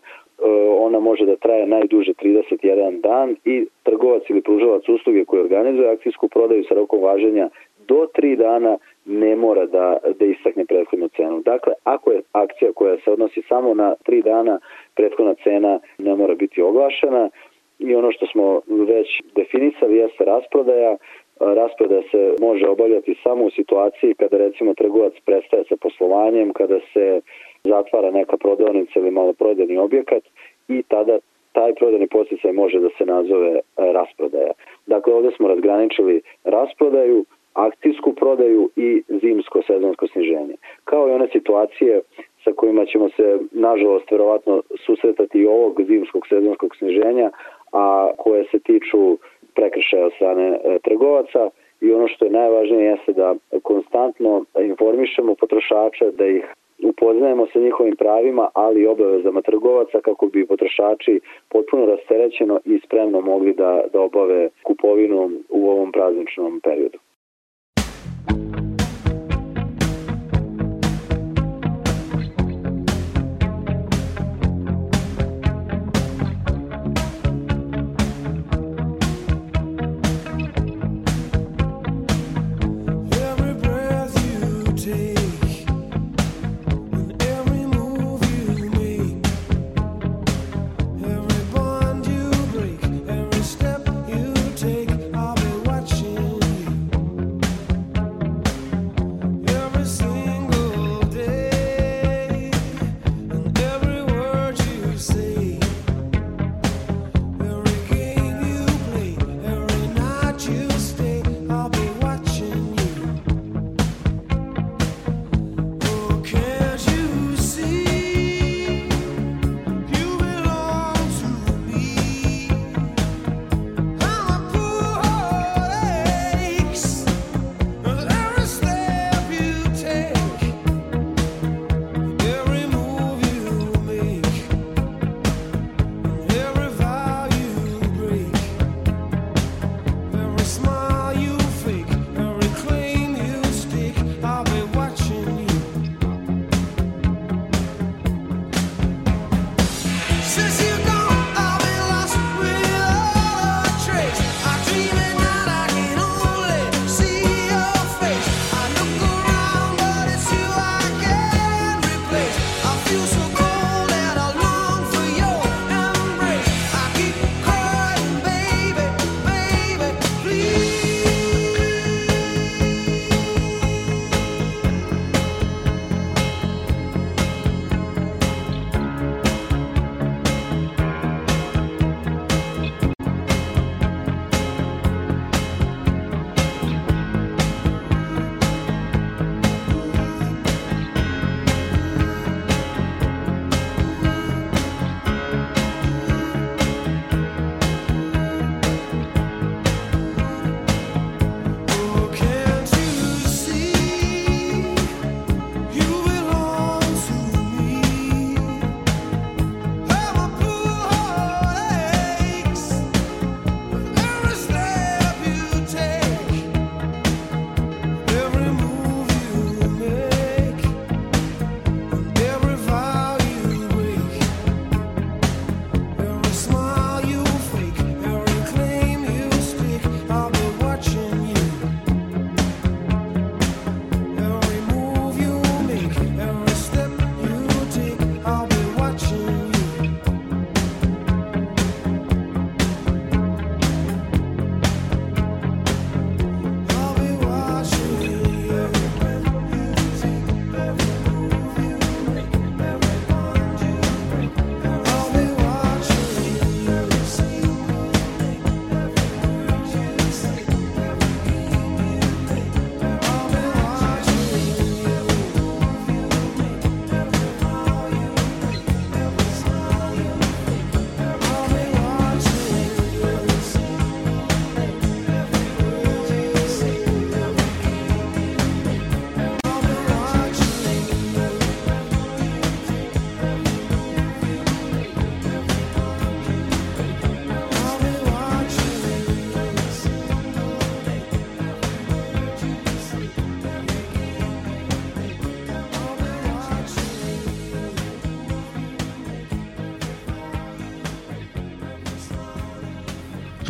Može 1.07 1.25
da 1.25 1.35
traje 1.35 1.65
najduže 1.67 2.13
31 2.13 3.01
dan 3.01 3.35
i 3.45 3.65
trgovac 3.83 4.23
ili 4.29 4.41
pružavac 4.41 4.89
usluge 4.89 5.25
koji 5.25 5.41
organizuje 5.41 5.89
akcijsku 5.89 6.27
prodaju 6.27 6.63
sa 6.63 6.73
rokom 6.75 6.99
važenja 7.01 7.49
do 7.87 8.07
3 8.17 8.35
dana 8.35 8.77
ne 9.05 9.35
mora 9.35 9.65
da, 9.65 9.97
da 10.19 10.25
istakne 10.25 10.65
prethodnu 10.65 11.07
cenu. 11.15 11.41
Dakle, 11.41 11.73
ako 11.83 12.11
je 12.11 12.21
akcija 12.31 12.71
koja 12.75 12.97
se 12.97 13.11
odnosi 13.11 13.41
samo 13.49 13.73
na 13.73 13.95
3 14.07 14.23
dana, 14.23 14.59
prethodna 14.95 15.35
cena 15.43 15.79
ne 15.97 16.15
mora 16.15 16.35
biti 16.35 16.61
oglašena 16.61 17.29
i 17.79 17.95
ono 17.95 18.11
što 18.11 18.25
smo 18.27 18.61
već 18.67 19.07
definisali 19.35 19.97
jeste 19.97 20.25
rasprodaja 20.25 20.97
rasprodaja 21.39 22.01
se 22.11 22.35
može 22.41 22.67
obavljati 22.67 23.15
samo 23.23 23.45
u 23.45 23.49
situaciji 23.49 24.13
kada 24.13 24.37
recimo 24.37 24.73
trgovac 24.73 25.13
prestaje 25.25 25.63
sa 25.69 25.75
poslovanjem, 25.81 26.53
kada 26.53 26.79
se 26.93 27.21
zatvara 27.63 28.11
neka 28.11 28.37
prodavnica 28.37 28.99
ili 28.99 29.11
maloprodajni 29.11 29.77
objekat 29.77 30.23
i 30.67 30.83
tada 30.83 31.17
taj 31.51 31.73
prodajni 31.75 32.07
posticaj 32.07 32.51
može 32.51 32.79
da 32.79 32.89
se 32.97 33.05
nazove 33.05 33.51
e, 33.55 33.61
rasprodaja. 33.77 34.51
Dakle, 34.85 35.13
ovde 35.13 35.31
smo 35.37 35.47
razgraničili 35.47 36.21
rasprodaju, 36.43 37.25
akcijsku 37.53 38.13
prodaju 38.13 38.69
i 38.75 39.03
zimsko 39.21 39.61
sezonsko 39.67 40.07
sniženje. 40.07 40.55
Kao 40.83 41.09
i 41.09 41.11
one 41.11 41.27
situacije 41.31 42.01
sa 42.43 42.51
kojima 42.55 42.85
ćemo 42.85 43.09
se, 43.09 43.37
nažalost, 43.51 44.11
verovatno 44.11 44.61
susretati 44.85 45.37
i 45.39 45.47
ovog 45.47 45.81
zimskog 45.87 46.27
sezonskog 46.27 46.75
sniženja, 46.75 47.29
a 47.71 48.09
koje 48.17 48.43
se 48.51 48.59
tiču 48.59 49.17
prekršaja 49.55 50.05
od 50.05 50.13
strane 50.13 50.47
e, 50.47 50.79
trgovaca 50.79 51.49
i 51.81 51.93
ono 51.93 52.07
što 52.07 52.25
je 52.25 52.31
najvažnije 52.31 52.85
jeste 52.85 53.13
da 53.13 53.35
konstantno 53.63 54.45
informišemo 54.59 55.35
potrošače, 55.35 56.11
da 56.11 56.25
ih 56.25 56.45
upoznajemo 56.83 57.47
sa 57.53 57.59
njihovim 57.59 57.95
pravima, 57.95 58.49
ali 58.53 58.81
i 58.81 58.87
obavezama 58.87 59.41
trgovaca 59.41 59.99
kako 60.01 60.25
bi 60.27 60.47
potrošači 60.47 61.19
potpuno 61.49 61.85
rasterećeno 61.85 62.59
i 62.65 62.79
spremno 62.85 63.21
mogli 63.21 63.53
da, 63.53 63.81
da 63.93 64.01
obave 64.01 64.49
kupovinu 64.63 65.31
u 65.49 65.69
ovom 65.69 65.91
prazničnom 65.91 66.59
periodu. 66.63 66.97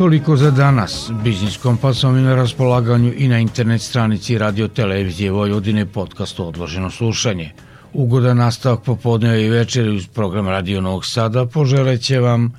Toliko 0.06 0.36
za 0.36 0.50
danas. 0.50 1.10
Biznis 1.24 1.56
Kompas 1.56 2.02
vam 2.02 2.16
je 2.16 2.22
na 2.22 2.34
raspolaganju 2.34 3.12
i 3.16 3.28
na 3.28 3.38
internet 3.38 3.82
stranici 3.82 4.38
Radio 4.38 4.68
Televizije 4.68 5.30
Vojvodine 5.30 5.86
podcast 5.86 6.40
Odloženo 6.40 6.90
slušanje. 6.90 7.50
Ugodan 7.92 8.36
nastavak 8.36 8.84
popodneva 8.84 9.36
i 9.36 9.48
večeri 9.48 9.96
uz 9.96 10.06
program 10.06 10.48
Radio 10.48 10.80
Novog 10.80 11.06
Sada 11.06 11.46
poželeće 11.46 12.20
vam 12.20 12.52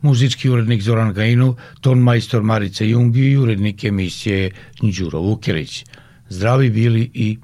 muzički 0.00 0.50
urednik 0.50 0.82
Zoran 0.82 1.12
Gajinov, 1.12 1.54
ton 1.80 1.98
majstor 1.98 2.42
Marica 2.42 2.84
Jungi 2.84 3.30
i 3.30 3.36
urednik 3.36 3.84
emisije 3.84 4.50
Đuro 4.82 5.20
Vukilić. 5.20 5.84
Zdravi 6.28 6.70
bili 6.70 7.10
i 7.14 7.38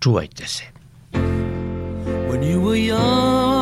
čuvajte 0.00 0.46
se. 0.46 0.64
When 2.30 2.42
you 2.42 2.60
were 2.60 2.94
young 2.94 3.59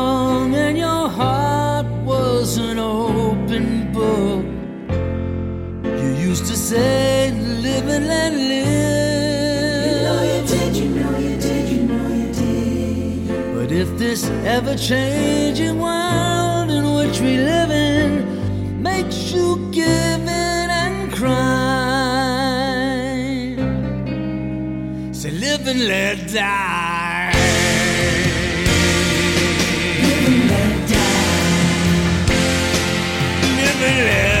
used 6.39 6.51
to 6.51 6.57
say, 6.57 7.31
live 7.31 7.87
and 7.87 8.07
let 8.07 8.33
live. 8.33 9.85
You 9.87 9.95
know 10.05 10.21
you 10.23 10.41
did, 10.47 10.75
you 10.75 10.89
know 10.89 11.17
you 11.17 11.35
did, 11.37 11.69
you 11.69 11.83
know 11.83 12.07
you 12.13 12.31
did. 12.33 13.55
But 13.55 13.71
if 13.71 13.97
this 13.97 14.23
ever 14.45 14.75
changing 14.75 15.79
world 15.79 16.69
in 16.71 16.93
which 16.95 17.19
we 17.19 17.37
live 17.37 17.71
in 17.71 18.81
makes 18.81 19.33
you 19.33 19.69
give 19.71 20.21
in 20.21 20.69
and 20.83 21.11
cry, 21.11 21.35
say, 25.11 25.31
live 25.31 25.67
and 25.67 25.87
let 25.87 26.31
die. 26.31 27.33
Live 33.57 33.81
and 33.87 33.97
let 34.07 34.33
die. 34.33 34.38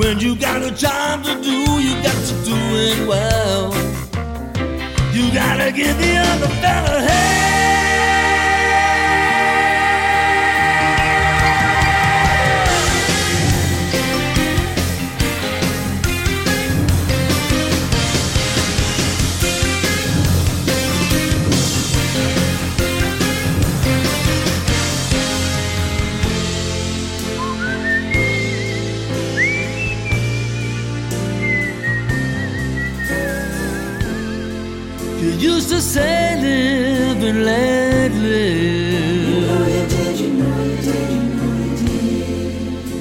When 0.00 0.18
you 0.18 0.34
got 0.34 0.62
a 0.62 0.70
job 0.70 1.22
to 1.24 1.34
do, 1.42 1.58
you 1.86 1.92
got 2.02 2.20
to 2.30 2.34
do 2.42 2.56
it 2.86 3.06
well. 3.06 3.70
You 5.12 5.30
gotta 5.34 5.70
give 5.72 5.96
the 5.98 6.16
other 6.16 6.48
fella 6.62 7.02
hell. 7.02 7.69
say 35.94 36.36
live 36.40 37.20
and 37.30 37.44
let 37.44 38.12
live. 38.12 39.50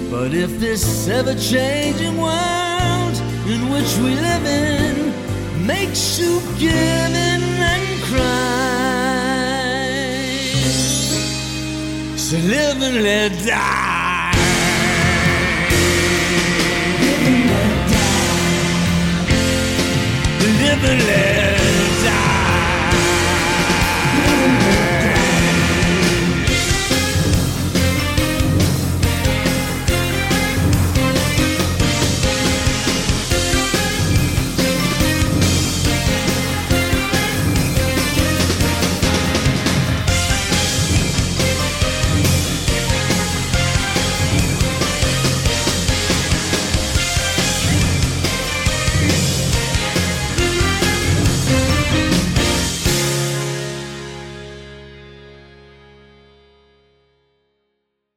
But 0.10 0.34
if 0.34 0.60
this 0.60 1.08
ever 1.08 1.36
changing 1.36 2.18
world 2.18 3.16
in 3.54 3.70
which 3.74 3.92
we 4.04 4.12
live 4.28 4.46
in 4.46 5.14
makes 5.68 6.20
you 6.20 6.42
give 6.58 7.14
in 7.30 7.44
and 7.74 7.88
cry, 8.10 8.26
so 12.18 12.38
live 12.38 12.82
and 12.88 13.04
let 13.04 13.32
die. 13.46 14.34
live 20.62 20.84
and 20.92 21.02
let 21.08 21.59